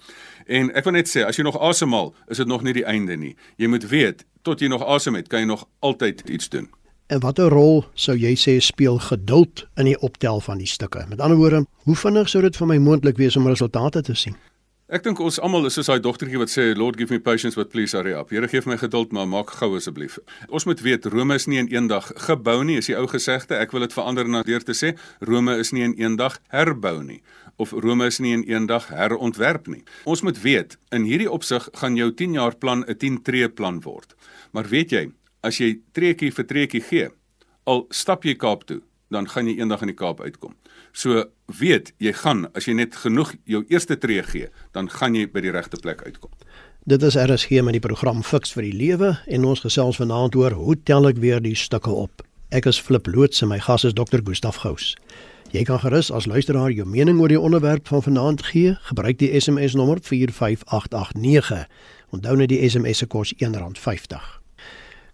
En 0.47 0.71
ek 0.75 0.83
wil 0.83 0.93
net 0.93 1.07
sê, 1.07 1.25
as 1.25 1.35
jy 1.35 1.43
nog 1.43 1.59
asemhaal, 1.59 2.15
is 2.27 2.37
dit 2.37 2.47
nog 2.47 2.63
nie 2.63 2.73
die 2.73 2.85
einde 2.85 3.17
nie. 3.17 3.35
Jy 3.57 3.67
moet 3.67 3.89
weet, 3.89 4.25
tot 4.41 4.59
jy 4.59 4.67
nog 4.67 4.83
asem 4.83 5.15
het, 5.15 5.27
kan 5.27 5.39
jy 5.39 5.45
nog 5.45 5.67
altyd 5.79 6.29
iets 6.29 6.49
doen. 6.49 6.69
En 7.07 7.19
watter 7.19 7.51
rol 7.51 7.83
sou 7.99 8.15
jy 8.15 8.31
sê 8.39 8.55
speel 8.63 8.95
geduld 9.03 9.65
in 9.75 9.89
die 9.91 9.99
optel 9.99 10.39
van 10.39 10.61
die 10.61 10.69
stukke? 10.69 11.03
Met 11.09 11.19
ander 11.19 11.37
woorde, 11.37 11.65
hoe 11.83 11.95
vinnig 11.99 12.29
sou 12.31 12.41
dit 12.45 12.55
vir 12.55 12.69
my 12.69 12.77
moontlik 12.79 13.19
wees 13.19 13.35
om 13.35 13.47
resultate 13.47 14.01
te 14.01 14.15
sien? 14.15 14.37
Ek 14.93 15.03
dink 15.03 15.19
ons 15.23 15.39
almal 15.41 15.65
is 15.67 15.75
soos 15.75 15.87
daai 15.89 16.03
dogtertjie 16.03 16.37
wat 16.37 16.51
sê 16.53 16.65
Lord 16.77 16.99
give 16.99 17.11
me 17.11 17.19
patience 17.19 17.57
but 17.59 17.71
please 17.73 17.97
hurry 17.97 18.13
up. 18.13 18.29
Here 18.29 18.47
gee 18.47 18.61
my 18.69 18.77
geduld 18.77 19.11
maar 19.11 19.27
maak 19.27 19.51
gou 19.57 19.73
asseblief. 19.75 20.19
Ons 20.47 20.67
moet 20.69 20.79
weet 20.85 21.07
Rome 21.09 21.35
is 21.35 21.47
nie 21.47 21.59
in 21.59 21.71
een 21.71 21.87
dag 21.91 22.11
gebou 22.27 22.59
nie, 22.63 22.77
is 22.77 22.91
die 22.91 22.95
ou 22.99 23.07
gesegde. 23.09 23.57
Ek 23.57 23.73
wil 23.73 23.87
dit 23.87 23.95
verander 23.95 24.29
na 24.29 24.43
deur 24.47 24.63
te 24.63 24.75
sê 24.77 24.93
Rome 25.19 25.57
is 25.59 25.73
nie 25.73 25.83
in 25.83 25.95
een 25.97 26.15
dag 26.19 26.39
herbou 26.53 27.01
nie 27.03 27.23
of 27.61 27.71
Rome 27.71 28.05
is 28.09 28.19
nie 28.19 28.33
in 28.33 28.43
een 28.49 28.65
dag 28.65 28.87
herontwerp 28.89 29.67
nie. 29.67 29.83
Ons 30.09 30.23
moet 30.25 30.39
weet 30.41 30.77
in 30.95 31.03
hierdie 31.09 31.29
opsig 31.29 31.67
gaan 31.77 31.97
jou 31.97 32.09
10 32.13 32.33
jaar 32.39 32.55
plan 32.55 32.85
'n 32.87 32.97
10 32.97 33.21
tree 33.23 33.49
plan 33.49 33.81
word. 33.81 34.15
Maar 34.51 34.67
weet 34.69 34.89
jy, 34.91 35.11
as 35.43 35.59
jy 35.59 35.75
treetjie 35.95 36.31
vir 36.33 36.47
treetjie 36.47 36.81
gee, 36.81 37.11
al 37.69 37.85
stap 37.91 38.25
jy 38.27 38.35
Kaap 38.39 38.65
toe, 38.67 38.81
dan 39.13 39.27
gaan 39.29 39.47
jy 39.47 39.59
eendag 39.59 39.83
in 39.85 39.91
die 39.91 39.97
Kaap 39.97 40.21
uitkom. 40.23 40.55
So 40.93 41.25
weet, 41.59 41.93
jy 42.01 42.13
gaan 42.23 42.47
as 42.57 42.67
jy 42.67 42.75
net 42.79 42.97
genoeg 43.03 43.35
jou 43.49 43.63
eerste 43.69 43.97
tree 43.99 44.23
gee, 44.25 44.49
dan 44.73 44.89
gaan 44.89 45.17
jy 45.17 45.27
by 45.29 45.43
die 45.45 45.53
regte 45.53 45.79
plek 45.81 46.03
uitkom. 46.07 46.31
Dit 46.89 47.03
is 47.07 47.15
RSG 47.15 47.61
met 47.63 47.77
die 47.77 47.83
program 47.83 48.23
Fix 48.27 48.51
vir 48.55 48.67
die 48.67 48.75
Lewe 48.75 49.13
en 49.31 49.45
ons 49.47 49.63
gesels 49.63 50.01
vanaand 50.01 50.35
oor 50.35 50.55
hoe 50.57 50.75
tel 50.83 51.07
ek 51.07 51.21
weer 51.23 51.39
die 51.43 51.55
stukke 51.55 51.91
op. 51.91 52.25
Ek 52.53 52.67
is 52.69 52.79
Flip 52.81 53.07
Loots 53.07 53.41
en 53.41 53.49
my 53.53 53.59
gas 53.63 53.85
is 53.87 53.95
Dr. 53.95 54.19
Gustaf 54.25 54.61
Gous. 54.65 54.93
Jy 55.53 55.63
kan 55.69 55.79
gerus 55.79 56.11
as 56.11 56.25
luisteraar 56.25 56.73
jou 56.73 56.85
mening 56.89 57.21
oor 57.21 57.29
die 57.29 57.39
onderwerp 57.39 57.87
van 57.87 58.03
vanaand 58.03 58.43
gee. 58.51 58.75
Gebruik 58.89 59.21
die 59.21 59.31
SMS 59.39 59.77
nommer 59.77 60.01
45889. 60.01 61.67
Onthou 62.13 62.37
net 62.37 62.49
die 62.49 62.61
SMS 62.69 63.05
se 63.05 63.07
kos 63.07 63.35
R1.50. 63.37 64.42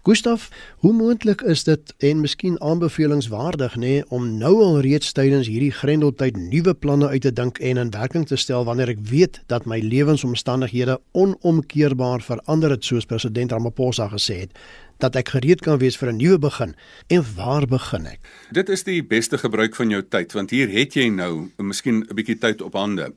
Gustaf, 0.07 0.49
hoe 0.77 0.93
moontlik 0.93 1.41
is 1.41 1.65
dit 1.67 1.93
en 1.97 2.21
miskien 2.23 2.55
aanbevelingswaardig 2.63 3.73
nê 3.75 3.79
nee, 3.79 4.03
om 4.07 4.29
nou 4.39 4.53
al 4.63 4.77
reeds 4.85 5.11
tydens 5.11 5.49
hierdie 5.51 5.73
grendeltyd 5.75 6.37
nuwe 6.39 6.71
planne 6.73 7.09
uit 7.11 7.25
te 7.27 7.33
dink 7.35 7.59
en 7.59 7.81
in 7.81 7.91
werking 7.91 8.23
te 8.27 8.39
stel 8.39 8.63
wanneer 8.63 8.93
ek 8.93 9.01
weet 9.09 9.41
dat 9.51 9.67
my 9.67 9.81
lewensomstandighede 9.83 10.95
onomkeerbaar 11.11 12.23
verander 12.23 12.77
het 12.77 12.87
soos 12.87 13.09
president 13.09 13.51
Ramaphosa 13.51 14.07
gesê 14.13 14.45
het 14.45 14.55
dat 15.03 15.15
ek 15.19 15.33
gereed 15.35 15.61
kan 15.63 15.79
wees 15.83 15.97
vir 15.99 16.11
'n 16.11 16.17
nuwe 16.17 16.39
begin 16.39 16.75
en 17.07 17.25
waar 17.35 17.67
begin 17.67 18.05
ek? 18.05 18.19
Dit 18.51 18.69
is 18.69 18.83
die 18.83 19.03
beste 19.03 19.37
gebruik 19.37 19.75
van 19.75 19.89
jou 19.89 20.01
tyd 20.01 20.31
want 20.31 20.49
hier 20.49 20.69
het 20.69 20.95
jy 20.95 21.09
nou 21.09 21.51
miskien 21.57 22.07
'n 22.07 22.15
bietjie 22.15 22.37
tyd 22.37 22.61
op 22.61 22.73
hande. 22.73 23.13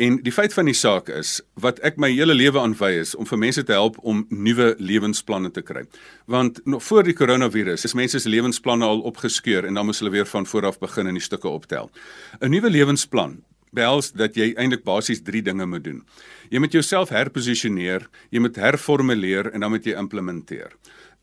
En 0.00 0.16
die 0.24 0.32
feit 0.32 0.54
van 0.56 0.64
die 0.64 0.74
saak 0.74 1.10
is 1.12 1.42
wat 1.60 1.80
ek 1.84 1.98
my 2.00 2.08
hele 2.08 2.32
lewe 2.34 2.60
aanwy 2.60 2.94
is 3.02 3.12
om 3.14 3.26
vir 3.28 3.38
mense 3.38 3.62
te 3.68 3.74
help 3.76 3.98
om 4.08 4.24
nuwe 4.32 4.72
lewensplanne 4.80 5.50
te 5.52 5.60
kry. 5.60 5.84
Want 6.24 6.62
nog 6.64 6.82
voor 6.86 7.04
die 7.04 7.16
koronavirus 7.16 7.84
is 7.84 7.94
mense 7.94 8.18
se 8.18 8.28
lewensplanne 8.28 8.88
al 8.88 9.04
opgeskeur 9.04 9.68
en 9.68 9.76
dan 9.76 9.86
moes 9.86 10.00
hulle 10.00 10.14
weer 10.14 10.26
van 10.26 10.48
voor 10.48 10.66
af 10.66 10.80
begin 10.80 11.12
en 11.12 11.20
die 11.20 11.24
stukke 11.24 11.48
optel. 11.48 11.90
'n 12.40 12.50
Nuwe 12.50 12.70
lewensplan 12.70 13.42
behels 13.72 14.12
dat 14.12 14.34
jy 14.36 14.54
eintlik 14.56 14.84
basies 14.84 15.22
3 15.22 15.42
dinge 15.42 15.66
moet 15.66 15.84
doen. 15.84 16.02
Jy 16.50 16.58
moet 16.58 16.72
jouself 16.72 17.08
herposisioneer, 17.08 18.08
jy 18.30 18.40
moet 18.40 18.56
herformuleer 18.56 19.52
en 19.52 19.60
dan 19.60 19.70
moet 19.70 19.84
jy 19.84 19.96
implementeer. 19.96 20.72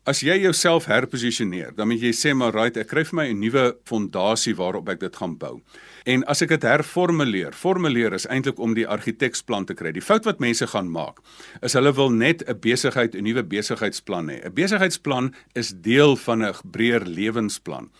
As 0.06 0.22
jy 0.24 0.38
jouself 0.40 0.86
herposisioneer, 0.86 1.74
dan 1.76 1.88
moet 1.88 2.00
jy 2.00 2.12
sê 2.16 2.34
maar 2.34 2.54
right, 2.54 2.76
ek 2.76 2.88
kry 2.88 3.04
vir 3.04 3.16
my 3.16 3.28
'n 3.28 3.40
nuwe 3.40 3.76
fondasie 3.84 4.54
waarop 4.54 4.88
ek 4.88 5.00
dit 5.00 5.16
gaan 5.16 5.36
bou. 5.36 5.60
En 6.04 6.24
as 6.24 6.42
ek 6.42 6.48
dit 6.48 6.62
herformuleer, 6.62 7.52
formuleer 7.52 8.14
is 8.16 8.26
eintlik 8.26 8.58
om 8.58 8.74
die 8.74 8.86
argiteksplan 8.88 9.66
te 9.68 9.74
kry. 9.74 9.92
Die 9.92 10.04
fout 10.04 10.24
wat 10.24 10.40
mense 10.40 10.66
gaan 10.66 10.90
maak, 10.90 11.20
is 11.62 11.76
hulle 11.76 11.92
wil 11.92 12.10
net 12.10 12.42
'n 12.48 12.58
besigheid, 12.60 13.14
'n 13.14 13.22
nuwe 13.24 13.42
besigheidsplan 13.42 14.28
hê. 14.30 14.44
'n 14.44 14.54
Besigheidsplan 14.54 15.34
is 15.54 15.72
deel 15.74 16.16
van 16.16 16.42
'n 16.42 16.54
breër 16.64 17.06
lewensplan. 17.06 17.90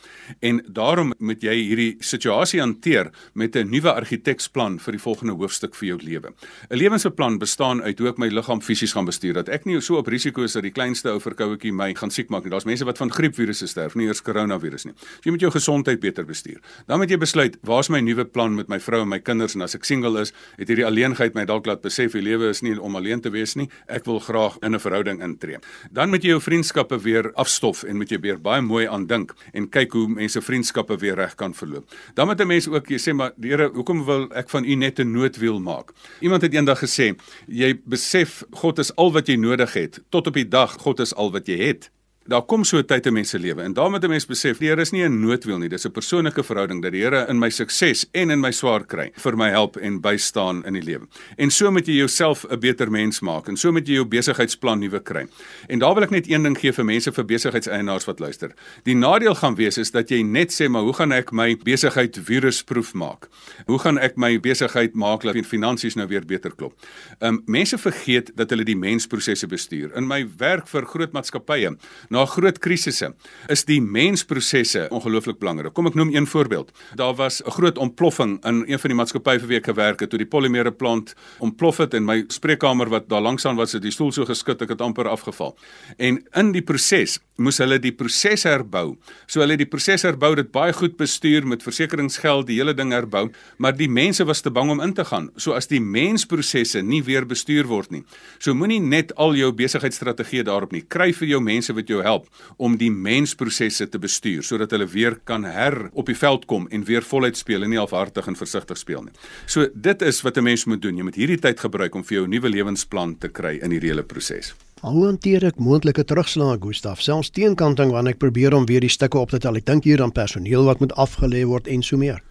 En 0.40 0.62
daarom 0.66 1.12
moet 1.18 1.42
jy 1.42 1.54
hierdie 1.54 1.96
situasie 2.00 2.60
hanteer 2.60 3.10
met 3.34 3.56
'n 3.56 3.70
nuwe 3.70 3.92
argiteksplan 3.92 4.78
vir 4.78 4.92
die 4.92 5.00
volgende 5.00 5.32
hoofstuk 5.32 5.74
vir 5.74 5.88
jou 5.88 5.98
lewe. 6.02 6.32
'n 6.70 6.76
Lewensplan 6.76 7.38
bestaan 7.38 7.82
uit 7.82 7.98
hoe 7.98 8.08
ek 8.08 8.18
my 8.18 8.28
liggaam 8.28 8.62
fisies 8.62 8.92
gaan 8.92 9.04
bestuur 9.04 9.34
dat 9.34 9.48
ek 9.48 9.64
nie 9.66 9.80
so 9.80 9.96
op 9.96 10.06
risiko 10.06 10.42
is 10.42 10.52
dat 10.52 10.62
die 10.62 10.70
kleinste 10.70 11.10
ou 11.10 11.20
verkouetjie 11.20 11.72
my 11.72 11.94
gaan 11.94 12.10
siek 12.10 12.28
maak 12.28 12.42
nie. 12.42 12.50
Daar's 12.50 12.64
mense 12.64 12.84
wat 12.84 12.98
van 12.98 13.12
griepvirusse 13.12 13.66
sterf, 13.66 13.94
nie 13.94 14.06
eers 14.06 14.22
koronavirus 14.22 14.84
nie. 14.84 14.94
So 14.96 15.28
jy 15.28 15.30
moet 15.30 15.40
jou 15.40 15.50
gesondheid 15.50 16.00
beter 16.00 16.24
bestuur. 16.24 16.60
Dan 16.86 16.98
moet 16.98 17.10
jy 17.10 17.18
besluit, 17.18 17.58
waar's 17.62 17.89
my 17.90 18.00
nuwe 18.00 18.24
plan 18.24 18.54
met 18.56 18.68
my 18.68 18.78
vrou 18.80 19.02
en 19.02 19.08
my 19.08 19.18
kinders 19.18 19.54
en 19.54 19.62
as 19.62 19.74
ek 19.74 19.84
single 19.84 20.20
is, 20.20 20.32
het 20.58 20.68
hierdie 20.68 20.86
alleenheid 20.86 21.34
my 21.34 21.44
dalk 21.44 21.66
laat 21.66 21.82
besef 21.82 22.12
die 22.12 22.22
lewe 22.22 22.50
is 22.50 22.62
nie 22.62 22.76
om 22.78 22.96
alleen 22.96 23.20
te 23.20 23.30
wees 23.30 23.56
nie. 23.56 23.68
Ek 23.88 24.06
wil 24.06 24.20
graag 24.20 24.58
in 24.62 24.74
'n 24.74 24.80
verhouding 24.80 25.22
intree. 25.22 25.58
Dan 25.92 26.10
moet 26.10 26.22
jy 26.22 26.30
jou 26.30 26.40
vriendskappe 26.40 26.98
weer 27.02 27.32
afstof 27.34 27.84
en 27.84 27.96
moet 27.96 28.10
jy 28.10 28.20
weer 28.20 28.38
baie 28.38 28.62
mooi 28.62 28.86
aandink 28.86 29.34
en 29.52 29.68
kyk 29.68 29.92
hoe 29.92 30.08
mense 30.08 30.40
vriendskappe 30.40 30.96
weer 30.98 31.16
reg 31.16 31.34
kan 31.34 31.54
verloop. 31.54 31.88
Dan 32.14 32.26
moet 32.26 32.40
'n 32.40 32.46
mens 32.46 32.68
ook 32.68 32.88
jy 32.88 32.98
sê 32.98 33.14
maar 33.14 33.32
die 33.36 33.50
Here, 33.50 33.68
hoekom 33.74 34.04
wil 34.06 34.28
ek 34.32 34.48
van 34.48 34.64
u 34.64 34.74
net 34.74 35.00
'n 35.00 35.12
noodwiel 35.12 35.60
maak? 35.60 35.92
Iemand 36.20 36.42
het 36.42 36.54
eendag 36.54 36.78
gesê, 36.78 37.16
jy 37.48 37.80
besef 37.84 38.44
God 38.52 38.78
is 38.78 38.94
al 38.96 39.12
wat 39.12 39.26
jy 39.26 39.36
nodig 39.36 39.72
het 39.72 40.00
tot 40.10 40.26
op 40.26 40.34
die 40.34 40.48
dag 40.48 40.76
God 40.78 41.00
is 41.00 41.14
al 41.14 41.32
wat 41.32 41.46
jy 41.46 41.58
het 41.58 41.90
daar 42.28 42.42
kom 42.42 42.64
so 42.64 42.76
'n 42.76 42.84
tyd 42.84 43.06
in 43.06 43.12
mense 43.12 43.38
lewe 43.38 43.62
en 43.62 43.72
daarmee 43.72 44.00
'n 44.00 44.08
mens 44.08 44.26
besef 44.26 44.58
die 44.58 44.68
Here 44.68 44.80
is 44.80 44.92
nie 44.92 45.02
'n 45.02 45.20
noodwiel 45.20 45.58
nie. 45.58 45.68
Dis 45.68 45.86
'n 45.86 45.90
persoonlike 45.90 46.42
verhouding 46.42 46.82
dat 46.82 46.92
die 46.92 47.00
Here 47.00 47.26
in 47.28 47.38
my 47.38 47.48
sukses 47.48 48.06
en 48.12 48.30
in 48.30 48.40
my 48.40 48.50
swaar 48.50 48.84
kry 48.84 49.10
vir 49.14 49.36
my 49.36 49.48
help 49.50 49.76
en 49.76 50.00
bystaan 50.00 50.64
in 50.66 50.74
die 50.74 50.82
lewe. 50.82 51.08
En 51.38 51.50
so 51.50 51.70
moet 51.70 51.86
jy 51.86 51.94
jouself 51.94 52.44
'n 52.50 52.58
beter 52.58 52.90
mens 52.90 53.20
maak 53.20 53.48
en 53.48 53.56
so 53.56 53.72
moet 53.72 53.86
jy 53.86 53.94
jou 53.94 54.04
besigheidsplan 54.04 54.78
nuwe 54.78 55.00
kry. 55.00 55.26
En 55.68 55.78
daar 55.78 55.94
wil 55.94 56.02
ek 56.02 56.10
net 56.10 56.28
een 56.28 56.42
ding 56.42 56.58
gee 56.58 56.72
vir 56.72 56.84
mense 56.84 57.12
vir 57.12 57.24
besigheidseienaars 57.24 58.04
wat 58.04 58.20
luister. 58.20 58.52
Die 58.84 58.94
nadeel 58.94 59.34
gaan 59.34 59.54
wees 59.54 59.78
is 59.78 59.90
dat 59.90 60.08
jy 60.10 60.22
net 60.22 60.52
sê 60.52 60.68
maar 60.68 60.82
hoe 60.82 60.92
gaan 60.92 61.12
ek 61.12 61.32
my 61.32 61.56
besigheid 61.56 62.18
virusproof 62.18 62.94
maak? 62.94 63.28
Hoe 63.66 63.78
gaan 63.78 63.98
ek 63.98 64.16
my 64.16 64.40
besigheid 64.40 64.94
maak 64.94 65.22
dat 65.22 65.46
finansies 65.46 65.94
nou 65.94 66.06
weer 66.06 66.26
beter 66.26 66.50
klop? 66.54 66.74
Um, 67.20 67.42
mense 67.46 67.78
vergeet 67.78 68.30
dat 68.36 68.50
hulle 68.50 68.64
die 68.64 68.76
mensprosesse 68.76 69.46
bestuur. 69.46 69.96
In 69.96 70.06
my 70.06 70.28
werk 70.38 70.68
vir 70.68 70.86
groot 70.86 71.12
maatskappye 71.12 71.76
na 72.10 72.24
groot 72.26 72.58
krisisse 72.58 73.12
is 73.52 73.62
die 73.68 73.78
mensprosesse 73.80 74.88
ongelooflik 74.90 75.38
belangrik. 75.40 75.72
Kom 75.74 75.86
ek 75.86 75.96
noem 75.98 76.10
een 76.14 76.26
voorbeeld. 76.26 76.72
Daar 76.98 77.14
was 77.14 77.40
'n 77.42 77.50
groot 77.50 77.78
ontploffing 77.78 78.44
in 78.44 78.64
een 78.66 78.78
van 78.78 78.90
die 78.90 78.98
maatskappye 78.98 79.38
vir 79.40 79.48
wie 79.48 79.58
ek 79.58 79.70
gewerk 79.70 80.00
het 80.00 80.10
toe 80.10 80.18
die 80.18 80.26
polimere 80.26 80.72
plant 80.72 81.14
ontplof 81.38 81.78
het 81.78 81.94
en 81.94 82.04
my 82.04 82.24
spreekkamer 82.28 82.88
wat 82.88 83.08
daar 83.08 83.22
langs 83.22 83.46
aan 83.46 83.56
was, 83.56 83.72
het 83.72 83.82
die 83.82 83.90
stoel 83.90 84.12
so 84.12 84.24
geskit 84.24 84.62
ek 84.62 84.68
het 84.68 84.80
amper 84.80 85.08
afgeval. 85.08 85.56
En 85.98 86.22
in 86.34 86.52
die 86.52 86.62
proses 86.62 87.20
moes 87.40 87.58
hulle 87.58 87.78
die 87.78 87.92
proses 87.92 88.42
herbou. 88.42 88.96
So 89.26 89.40
hulle 89.40 89.52
het 89.56 89.62
die 89.64 89.70
proses 89.70 90.02
herbou, 90.02 90.34
dit 90.34 90.50
baie 90.52 90.72
goed 90.72 90.96
bestuur 90.96 91.46
met 91.46 91.62
versekeringsgeld, 91.62 92.46
die 92.46 92.58
hele 92.58 92.74
ding 92.74 92.92
herbou, 92.92 93.30
maar 93.58 93.76
die 93.76 93.88
mense 93.88 94.24
was 94.24 94.40
te 94.40 94.50
bang 94.50 94.70
om 94.70 94.80
in 94.80 94.92
te 94.92 95.04
gaan. 95.04 95.30
So 95.36 95.52
as 95.52 95.70
die 95.70 95.80
mensprosesse 95.80 96.82
nie 96.82 97.02
weer 97.02 97.26
bestuur 97.26 97.68
word 97.70 97.90
nie. 97.90 98.04
So 98.38 98.54
moenie 98.54 98.80
net 98.80 99.14
al 99.16 99.34
jou 99.38 99.52
besigheidsstrategie 99.56 100.44
daarop 100.44 100.72
nie. 100.72 100.82
Kry 100.82 101.12
vir 101.16 101.28
jou 101.28 101.40
mense 101.40 101.74
wat 101.76 101.88
jou 101.88 101.99
help 102.02 102.28
om 102.56 102.76
die 102.80 102.90
mensprosesse 102.90 103.88
te 103.88 103.98
bestuur 103.98 104.42
sodat 104.46 104.70
hulle 104.70 104.86
weer 104.86 105.18
kan 105.24 105.44
her 105.44 105.90
op 105.92 106.06
die 106.06 106.16
veld 106.16 106.46
kom 106.50 106.68
en 106.70 106.84
weer 106.84 107.02
voluit 107.02 107.36
speel 107.36 107.62
en 107.62 107.70
nie 107.70 107.80
halfhartig 107.80 108.26
en 108.26 108.36
versigtig 108.36 108.78
speel 108.78 109.02
nie. 109.02 109.14
So 109.46 109.68
dit 109.74 110.02
is 110.02 110.22
wat 110.22 110.36
'n 110.36 110.44
mens 110.44 110.64
moet 110.64 110.82
doen. 110.82 110.96
Jy 110.96 111.02
moet 111.02 111.14
hierdie 111.14 111.38
tyd 111.38 111.60
gebruik 111.60 111.94
om 111.94 112.04
vir 112.04 112.16
jou 112.18 112.26
nuwe 112.26 112.48
lewensplan 112.48 113.18
te 113.18 113.28
kry 113.28 113.58
in 113.62 113.70
hierdie 113.70 113.90
hele 113.90 114.02
proses. 114.02 114.54
Hoe 114.80 115.04
hanteer 115.04 115.44
ek 115.44 115.58
moontlike 115.60 116.04
terugslae, 116.04 116.56
Gustaf? 116.60 117.02
Selfs 117.04 117.30
teenkanting 117.30 117.90
wanneer 117.92 118.14
ek 118.14 118.18
probeer 118.18 118.54
om 118.54 118.66
weer 118.66 118.80
die 118.80 118.88
stukke 118.88 119.18
op 119.18 119.30
te 119.30 119.38
tel. 119.38 119.56
Ek 119.56 119.66
dink 119.66 119.84
hier 119.84 120.00
aan 120.02 120.12
personeel 120.12 120.64
wat 120.64 120.80
moet 120.80 120.94
afgelê 120.96 121.44
word 121.44 121.68
en 121.68 121.82
so 121.82 122.00
meer. 122.00 122.22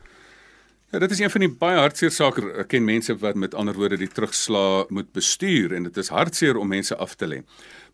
Ja, 0.90 0.98
dit 1.00 1.12
is 1.12 1.20
een 1.20 1.30
van 1.30 1.44
die 1.44 1.52
baie 1.54 1.78
hartseer 1.78 2.10
sake. 2.10 2.42
Ek 2.64 2.72
ken 2.72 2.82
mense 2.82 3.14
wat 3.22 3.38
met 3.38 3.54
ander 3.54 3.76
woorde 3.78 4.00
die 4.02 4.10
terugslae 4.10 4.88
moet 4.90 5.12
bestuur 5.14 5.76
en 5.78 5.86
dit 5.86 5.98
is 6.02 6.10
hartseer 6.10 6.58
om 6.58 6.72
mense 6.74 6.98
af 6.98 7.14
te 7.14 7.30
lê. 7.30 7.44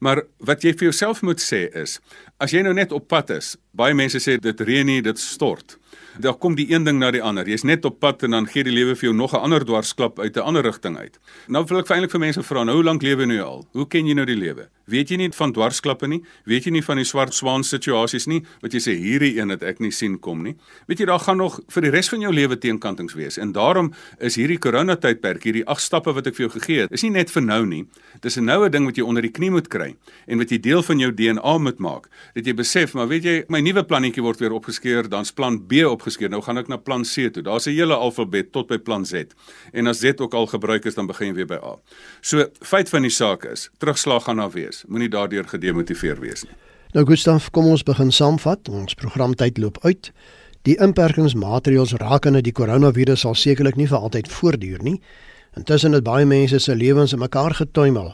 Maar 0.03 0.23
wat 0.43 0.65
jy 0.65 0.73
vir 0.75 0.89
jouself 0.89 1.21
moet 1.25 1.41
sê 1.43 1.65
is, 1.77 1.99
as 2.41 2.53
jy 2.55 2.63
nou 2.65 2.73
net 2.75 2.91
op 2.95 3.07
pad 3.11 3.31
is, 3.37 3.55
baie 3.75 3.95
mense 3.97 4.19
sê 4.21 4.37
dit 4.41 4.61
reën 4.67 4.87
nie, 4.87 5.01
dit 5.05 5.19
stort. 5.19 5.77
Daar 6.19 6.37
kom 6.39 6.55
die 6.55 6.71
een 6.71 6.83
ding 6.83 6.99
na 6.99 7.11
die 7.11 7.21
ander. 7.21 7.47
Jy's 7.47 7.63
net 7.63 7.85
op 7.85 7.99
pad 7.99 8.23
en 8.23 8.31
dan 8.31 8.47
gee 8.47 8.63
die 8.63 8.73
lewe 8.73 8.95
vir 8.95 9.09
jou 9.09 9.15
nog 9.15 9.33
'n 9.33 9.43
ander 9.43 9.65
dwarsklap 9.65 10.19
uit 10.19 10.37
'n 10.37 10.39
ander 10.39 10.63
rigting 10.63 10.97
uit. 10.97 11.19
Nou 11.47 11.65
wil 11.65 11.79
ek 11.79 11.89
eintlik 11.89 12.11
vir 12.11 12.19
mense 12.19 12.43
vra, 12.43 12.63
nou 12.63 12.75
hoe 12.75 12.83
lank 12.83 13.01
lewe 13.01 13.21
jy 13.21 13.27
nou 13.27 13.41
al? 13.41 13.67
Hoe 13.71 13.87
ken 13.87 14.07
jy 14.07 14.13
nou 14.13 14.25
die 14.25 14.35
lewe? 14.35 14.69
Weet 14.85 15.09
jy 15.09 15.17
nie 15.17 15.31
van 15.33 15.51
dwarsklappe 15.51 16.07
nie? 16.07 16.19
Weet 16.45 16.67
jy 16.67 16.71
nie 16.71 16.83
van 16.85 16.97
die 16.97 17.05
swart 17.07 17.33
swaan 17.33 17.63
situasies 17.63 18.27
nie? 18.27 18.43
Wat 18.61 18.73
jy 18.73 18.79
sê 18.79 18.93
hierdie 18.93 19.39
een 19.39 19.49
het 19.49 19.63
ek 19.63 19.79
nie 19.79 19.91
sien 19.91 20.19
kom 20.19 20.43
nie. 20.45 20.55
Weet 20.87 20.99
jy 20.99 21.05
daar 21.09 21.19
gaan 21.19 21.37
nog 21.37 21.59
vir 21.73 21.87
die 21.87 21.91
res 21.95 22.09
van 22.09 22.21
jou 22.21 22.33
lewe 22.33 22.57
teenkantings 22.61 23.15
wees. 23.17 23.39
En 23.41 23.51
daarom 23.55 23.93
is 24.19 24.37
hierdie 24.37 24.59
koronatydperk, 24.61 25.43
hierdie 25.43 25.65
ag 25.65 25.81
stappe 25.81 26.13
wat 26.13 26.27
ek 26.27 26.37
vir 26.37 26.45
jou 26.45 26.51
gegee 26.59 26.85
het, 26.85 26.93
is 26.93 27.01
nie 27.01 27.15
net 27.15 27.33
vir 27.33 27.41
nou 27.41 27.65
nie. 27.65 27.85
Dis 28.21 28.37
'n 28.37 28.45
noue 28.45 28.69
ding 28.69 28.85
wat 28.85 28.95
jy 28.95 29.03
onder 29.03 29.21
die 29.21 29.31
knie 29.31 29.49
moet 29.49 29.69
kry 29.69 29.95
en 30.27 30.37
wat 30.37 30.51
jy 30.51 30.59
deel 30.59 30.83
van 30.83 30.99
jou 30.99 31.11
DNA 31.11 31.57
moet 31.57 31.79
maak. 31.79 32.09
Dat 32.35 32.45
jy 32.45 32.53
besef, 32.53 32.93
maar 32.93 33.07
weet 33.07 33.23
jy, 33.23 33.43
my 33.49 33.61
nuwe 33.61 33.83
plannetjie 33.83 34.21
word 34.21 34.39
weer 34.39 34.53
opgeskeur, 34.53 35.09
dan's 35.09 35.31
plan 35.31 35.57
B 35.67 35.84
opgeskeur. 35.89 36.29
Nou 36.29 36.41
gaan 36.43 36.57
ek 36.57 36.67
na 36.71 36.77
plan 36.77 37.03
C 37.03 37.29
toe. 37.33 37.43
Daar's 37.43 37.67
'n 37.67 37.75
hele 37.75 37.93
alfabet 37.93 38.51
tot 38.51 38.67
by 38.67 38.77
plan 38.77 39.05
Z. 39.05 39.33
En 39.71 39.87
as 39.87 39.99
Z 39.99 40.13
ook 40.17 40.33
al 40.33 40.47
gebruik 40.47 40.85
is, 40.85 40.95
dan 40.95 41.07
begin 41.07 41.27
jy 41.27 41.33
weer 41.33 41.45
by 41.45 41.59
A. 41.63 41.75
So, 42.21 42.45
feit 42.59 42.89
van 42.89 43.01
die 43.01 43.11
saak 43.11 43.43
is, 43.43 43.69
terugslag 43.77 44.23
gaan 44.23 44.37
daar 44.37 44.51
wees. 44.51 44.83
Moenie 44.87 45.09
daardeur 45.09 45.47
gedemotiveer 45.47 46.19
wees 46.19 46.43
nie. 46.43 46.53
Nou 46.93 47.05
Gustav, 47.05 47.49
kom 47.51 47.65
ons 47.65 47.83
begin 47.83 48.11
saamvat. 48.11 48.69
Ons 48.69 48.93
programtyd 48.93 49.57
loop 49.57 49.77
uit. 49.83 50.11
Die 50.61 50.77
inperkingsmaatreëls 50.79 51.93
rakende 51.93 52.41
die 52.41 52.51
koronavirus 52.51 53.19
sal 53.19 53.35
sekerlik 53.35 53.75
nie 53.75 53.87
vir 53.87 53.97
altyd 53.97 54.31
voortduur 54.31 54.83
nie. 54.83 55.01
Intussen 55.53 55.91
het 55.91 56.03
baie 56.03 56.25
mense 56.25 56.59
se 56.59 56.75
lewens 56.75 57.13
in 57.13 57.19
mekaar 57.19 57.53
getuimel. 57.53 58.13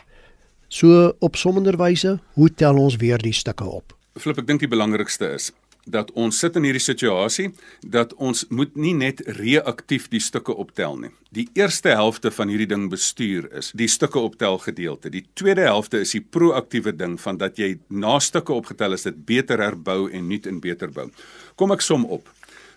So 0.68 1.14
op 1.20 1.36
sommender 1.36 1.78
wyse, 1.78 2.20
hoe 2.34 2.54
tel 2.54 2.76
ons 2.76 2.96
weer 2.96 3.18
die 3.18 3.34
stukke 3.34 3.64
op? 3.64 3.96
Flip, 4.20 4.38
ek 4.38 4.48
dink 4.48 4.60
die 4.60 4.72
belangrikste 4.72 5.30
is 5.38 5.52
dat 5.86 6.12
ons 6.12 6.38
sit 6.40 6.56
in 6.56 6.66
hierdie 6.68 6.84
situasie 6.84 7.50
dat 7.82 8.14
ons 8.14 8.44
moet 8.50 8.76
nie 8.76 8.94
net 8.94 9.22
reaktief 9.40 10.08
die 10.12 10.22
stukke 10.22 10.54
optel 10.54 10.98
nie. 11.00 11.12
Die 11.32 11.48
eerste 11.58 11.96
helfte 11.96 12.32
van 12.32 12.52
hierdie 12.52 12.70
ding 12.70 12.90
bestuur 12.92 13.48
is 13.58 13.72
die 13.78 13.88
stukke 13.90 14.20
optel 14.20 14.60
gedeelte. 14.62 15.10
Die 15.10 15.26
tweede 15.34 15.66
helfte 15.66 16.04
is 16.06 16.14
die 16.16 16.22
proaktiewe 16.22 16.94
ding 16.96 17.18
van 17.22 17.40
dat 17.42 17.58
jy 17.60 17.78
na 17.90 18.20
stukke 18.20 18.54
opgetel 18.54 18.94
is 18.98 19.08
dit 19.08 19.26
beter 19.26 19.64
herbou 19.64 20.10
en 20.12 20.28
nuut 20.28 20.48
en 20.48 20.62
beter 20.62 20.92
bou. 20.92 21.10
Kom 21.56 21.72
ek 21.72 21.82
som 21.86 22.06
op. 22.06 22.30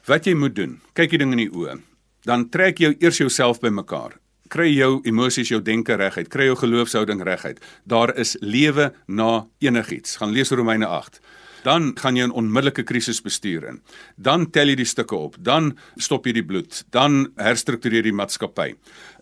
Wat 0.06 0.26
jy 0.26 0.34
moet 0.36 0.56
doen, 0.56 0.78
kyk 0.94 1.14
die 1.14 1.22
ding 1.24 1.32
in 1.32 1.46
die 1.46 1.52
oë. 1.52 1.78
Dan 2.24 2.48
trek 2.52 2.80
jy 2.80 2.94
eers 3.00 3.20
jouself 3.20 3.60
bymekaar 3.60 4.20
kry 4.54 4.68
jou 4.70 5.00
emosies 5.08 5.48
jou 5.50 5.58
denke 5.64 5.96
reguit, 5.98 6.28
kry 6.30 6.44
jou 6.46 6.54
geloofshouding 6.60 7.24
reguit. 7.26 7.58
Daar 7.90 8.12
is 8.20 8.36
lewe 8.40 8.92
na 9.08 9.46
enigiets. 9.64 10.18
Gaan 10.20 10.34
lees 10.36 10.52
Romeine 10.54 10.86
8 10.86 11.18
dan 11.64 11.92
gaan 11.96 12.16
jy 12.16 12.26
'n 12.26 12.36
onmiddellike 12.36 12.84
krisis 12.84 13.20
bestuur 13.20 13.64
in. 13.68 13.80
Dan 14.16 14.50
tel 14.50 14.68
jy 14.68 14.76
die 14.76 14.92
stukke 14.94 15.16
op, 15.16 15.36
dan 15.40 15.76
stop 15.96 16.26
jy 16.26 16.32
die 16.32 16.44
bloed, 16.44 16.84
dan 16.90 17.32
herstruktureer 17.36 18.04
jy 18.04 18.10
die 18.10 18.20
maatskappy. 18.20 18.74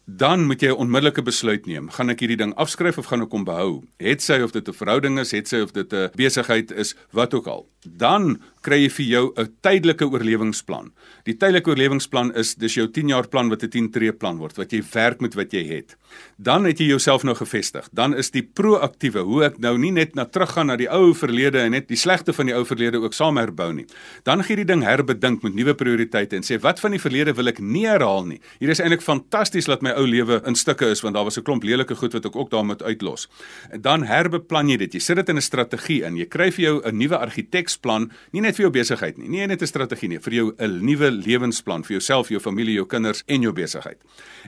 Dan 0.06 0.46
moet 0.46 0.60
jy 0.60 0.68
'n 0.68 0.82
onmiddellike 0.82 1.22
besluit 1.22 1.66
neem. 1.66 1.88
Gaan 1.90 2.10
ek 2.10 2.20
hierdie 2.20 2.36
ding 2.36 2.54
afskryf 2.54 2.98
of 2.98 3.06
gaan 3.06 3.22
ek 3.22 3.30
hom 3.30 3.44
behou? 3.44 3.82
Het 3.98 4.20
sy 4.20 4.42
of 4.42 4.52
dit 4.52 4.68
'n 4.68 4.72
verhouding 4.72 5.18
is, 5.18 5.30
het 5.30 5.48
sy 5.48 5.62
of 5.62 5.72
dit 5.72 5.92
'n 5.92 6.10
besigheid 6.16 6.72
is, 6.72 6.94
wat 7.12 7.34
ook 7.34 7.46
al. 7.46 7.68
Dan 7.86 8.40
kry 8.62 8.82
jy 8.84 8.90
vir 8.90 9.06
jou 9.06 9.32
'n 9.36 9.48
tydelike 9.62 10.06
oorlewingsplan. 10.06 10.92
Die 11.24 11.34
tydelike 11.34 11.70
oorlewingsplan 11.70 12.34
is 12.34 12.54
dis 12.54 12.74
jou 12.74 12.86
10 12.86 13.08
jaar 13.08 13.28
plan 13.28 13.48
wat 13.48 13.62
'n 13.62 13.68
10 13.68 13.90
tree 13.90 14.12
plan 14.12 14.38
word 14.38 14.56
wat 14.56 14.72
jy 14.72 14.82
werk 14.92 15.20
met 15.20 15.34
wat 15.34 15.52
jy 15.52 15.64
het. 15.66 15.96
Dan 16.38 16.64
het 16.64 16.78
jy 16.78 16.86
jouself 16.86 17.22
nou 17.22 17.34
gevestig. 17.34 17.88
Dan 17.92 18.14
is 18.14 18.30
die 18.30 18.42
proaktiewe 18.42 19.20
hoe 19.20 19.44
ek 19.44 19.58
nou 19.58 19.78
nie 19.78 19.90
net 19.90 20.14
na 20.14 20.24
teruggaan 20.24 20.66
na 20.66 20.76
die 20.76 20.90
ou 20.90 21.14
verlede 21.14 21.58
en 21.58 21.70
net 21.70 21.88
die 21.88 21.96
slegte 21.96 22.32
van 22.32 22.46
die 22.46 22.54
ou 22.54 22.64
verlede 22.64 23.00
ook 23.00 23.14
saam 23.14 23.36
herbou 23.36 23.72
nie. 23.72 23.86
Dan 24.24 24.42
gee 24.42 24.56
jy 24.56 24.64
die 24.64 24.72
ding 24.74 24.82
herbedink 24.82 25.42
met 25.42 25.54
nuwe 25.54 25.74
prioriteite 25.74 26.36
en 26.36 26.42
sê 26.42 26.60
wat 26.60 26.80
van 26.80 26.90
die 26.90 27.00
verlede 27.00 27.34
wil 27.34 27.48
ek 27.48 27.60
nie 27.60 27.86
herhaal 27.86 28.26
nie. 28.26 28.40
Hier 28.60 28.70
is 28.70 28.80
eintlik 28.80 29.02
fantasties 29.02 29.66
dat 29.66 29.82
my 29.82 29.90
ou 29.90 30.06
lewe 30.06 30.42
in 30.46 30.54
stukke 30.54 30.90
is 30.92 31.02
want 31.02 31.14
daar 31.14 31.24
was 31.24 31.38
'n 31.38 31.42
klomp 31.42 31.64
lelike 31.64 31.94
goed 31.94 32.12
wat 32.12 32.26
ek 32.26 32.36
ook 32.36 32.50
daar 32.50 32.64
moet 32.64 32.82
uitlos. 32.82 33.28
En 33.70 33.80
dan 33.80 34.02
herbeplan 34.04 34.68
jy 34.68 34.76
dit. 34.76 34.92
Jy 34.94 35.00
sit 35.00 35.16
dit 35.16 35.28
in 35.28 35.36
'n 35.36 35.40
strategie 35.40 36.02
in. 36.04 36.16
Jy 36.16 36.26
kry 36.26 36.50
vir 36.50 36.64
jou 36.64 36.82
'n 36.84 36.96
nuwe 36.96 37.18
argiteksplan, 37.18 38.10
nie 38.32 38.40
vir 38.56 38.66
jou 38.66 38.70
besigheid 38.70 39.18
nie, 39.18 39.28
nie 39.28 39.46
net 39.46 39.62
'n 39.62 39.66
strategie 39.66 40.08
nie, 40.08 40.18
vir 40.18 40.32
jou 40.32 40.54
'n 40.58 40.84
nuwe 40.84 41.10
lewensplan 41.10 41.82
vir 41.84 41.98
jouself, 41.98 42.28
jou 42.28 42.40
familie, 42.40 42.74
jou 42.74 42.86
kinders 42.86 43.22
en 43.26 43.42
jou 43.42 43.52
besigheid. 43.52 43.98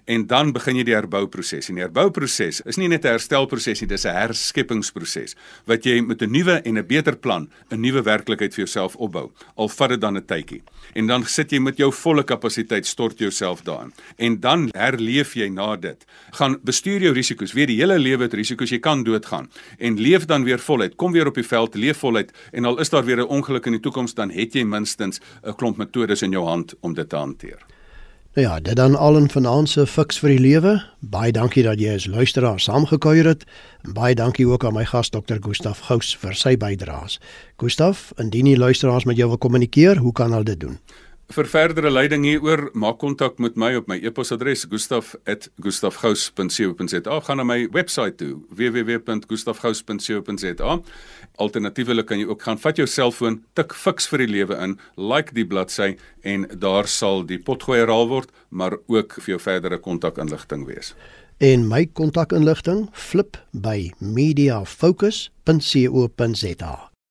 En 0.06 0.26
dan 0.26 0.52
begin 0.52 0.76
jy 0.76 0.84
die 0.84 0.94
herbouproses. 0.94 1.68
En 1.68 1.74
die 1.74 1.84
herbouproses 1.84 2.60
is 2.66 2.76
nie 2.76 2.88
net 2.88 3.04
'n 3.04 3.08
herstelproses 3.08 3.80
nie, 3.80 3.88
dis 3.88 4.04
'n 4.04 4.14
herskepingsproses 4.14 5.34
wat 5.66 5.84
jy 5.84 6.00
met 6.00 6.22
'n 6.22 6.30
nuwe 6.30 6.62
en 6.64 6.78
'n 6.78 6.86
beter 6.86 7.16
plan 7.16 7.48
'n 7.70 7.80
nuwe 7.80 8.02
werklikheid 8.02 8.54
vir 8.54 8.64
jouself 8.64 8.96
opbou. 8.96 9.30
Al 9.56 9.68
vat 9.68 9.88
dit 9.88 10.00
dan 10.00 10.16
'n 10.16 10.24
tydjie. 10.24 10.62
En 10.94 11.06
dan 11.06 11.24
sit 11.24 11.50
jy 11.50 11.58
met 11.58 11.76
jou 11.76 11.92
volle 11.92 12.24
kapasiteit 12.24 12.86
stort 12.86 13.18
jouself 13.18 13.62
daarin. 13.62 13.92
En 14.16 14.40
dan 14.40 14.68
herleef 14.72 15.34
jy 15.34 15.48
na 15.48 15.76
dit. 15.76 16.04
Gaan 16.30 16.58
bestuur 16.62 17.00
jou 17.00 17.12
risiko's. 17.12 17.52
Weet 17.52 17.68
die 17.68 17.76
hele 17.76 17.98
lewe 17.98 18.22
het 18.22 18.34
risiko's. 18.34 18.70
Jy 18.70 18.78
kan 18.78 19.02
doodgaan. 19.02 19.50
En 19.78 20.00
leef 20.00 20.24
dan 20.24 20.44
weer 20.44 20.58
voluit. 20.58 20.96
Kom 20.96 21.12
weer 21.12 21.26
op 21.26 21.34
die 21.34 21.46
veld, 21.46 21.74
leef 21.74 21.98
voluit 21.98 22.32
en 22.52 22.64
al 22.64 22.78
is 22.80 22.88
daar 22.88 23.04
weer 23.04 23.16
'n 23.16 23.28
ongeluk 23.28 23.66
in 23.66 23.72
die 23.72 23.80
toekoms 23.80 23.93
dan 24.14 24.30
het 24.30 24.52
jy 24.54 24.64
minstens 24.64 25.20
'n 25.42 25.54
klomp 25.54 25.76
metodes 25.76 26.22
in 26.22 26.30
jou 26.30 26.44
hand 26.46 26.74
om 26.80 26.94
dit 26.94 27.08
te 27.08 27.16
hanteer. 27.16 27.62
Nou 28.34 28.46
ja, 28.46 28.60
dit 28.60 28.76
dan 28.76 28.96
al 28.96 29.20
'n 29.20 29.30
finansiële 29.30 29.86
fiks 29.86 30.18
vir 30.18 30.28
die 30.28 30.38
lewe. 30.38 30.82
Baie 30.98 31.32
dankie 31.32 31.62
dat 31.62 31.80
jy 31.80 31.94
as 31.94 32.06
luisteraar 32.06 32.60
saamgekuier 32.60 33.26
het. 33.26 33.44
En 33.82 33.92
baie 33.92 34.14
dankie 34.14 34.48
ook 34.48 34.64
aan 34.64 34.74
my 34.74 34.84
gas 34.84 35.08
Dr. 35.08 35.36
Gustaf 35.40 35.78
Gous 35.78 36.16
vir 36.16 36.34
sy 36.34 36.56
bydraes. 36.56 37.20
Gustaf, 37.56 38.12
indien 38.16 38.46
jy 38.46 38.56
luisteraars 38.56 39.04
met 39.04 39.16
jou 39.16 39.28
wil 39.28 39.38
kommunikeer, 39.38 39.96
hoe 39.96 40.12
kan 40.12 40.30
hulle 40.30 40.44
dit 40.44 40.60
doen? 40.60 40.78
Vir 41.32 41.46
verdere 41.48 41.88
leiding 41.88 42.20
hieroor, 42.28 42.66
maak 42.76 42.98
kontak 43.00 43.38
met 43.40 43.56
my 43.56 43.70
op 43.78 43.86
my 43.88 43.96
e-posadres 43.96 44.66
gustaf@gustafgous.co.za. 44.68 47.20
Gaan 47.20 47.36
na 47.36 47.44
my 47.44 47.68
webwerf 47.72 48.16
toe, 48.16 48.42
www.gustafgous.co.za. 48.50 50.80
Alternatiefelik 51.36 52.06
kan 52.06 52.18
jy 52.18 52.26
ook 52.28 52.42
gaan 52.42 52.58
vat 52.58 52.76
jou 52.76 52.86
selfoon, 52.86 53.44
tik 53.54 53.74
fiks 53.74 54.08
vir 54.08 54.18
die 54.18 54.28
lewe 54.28 54.54
in, 54.62 54.78
like 54.96 55.34
die 55.34 55.46
bladsy 55.46 55.96
en 56.22 56.46
daar 56.58 56.86
sal 56.86 57.26
die 57.26 57.38
potgooi 57.38 57.78
herhaal 57.80 58.08
word, 58.08 58.30
maar 58.50 58.76
ook 58.86 59.12
vir 59.20 59.30
jou 59.34 59.40
verdere 59.40 59.78
kontakinligting 59.78 60.66
wees. 60.66 60.94
En 61.40 61.68
my 61.68 61.86
kontakinligting 61.86 62.88
flip 62.92 63.36
by 63.52 63.92
mediafocus.co.za. 63.98 66.93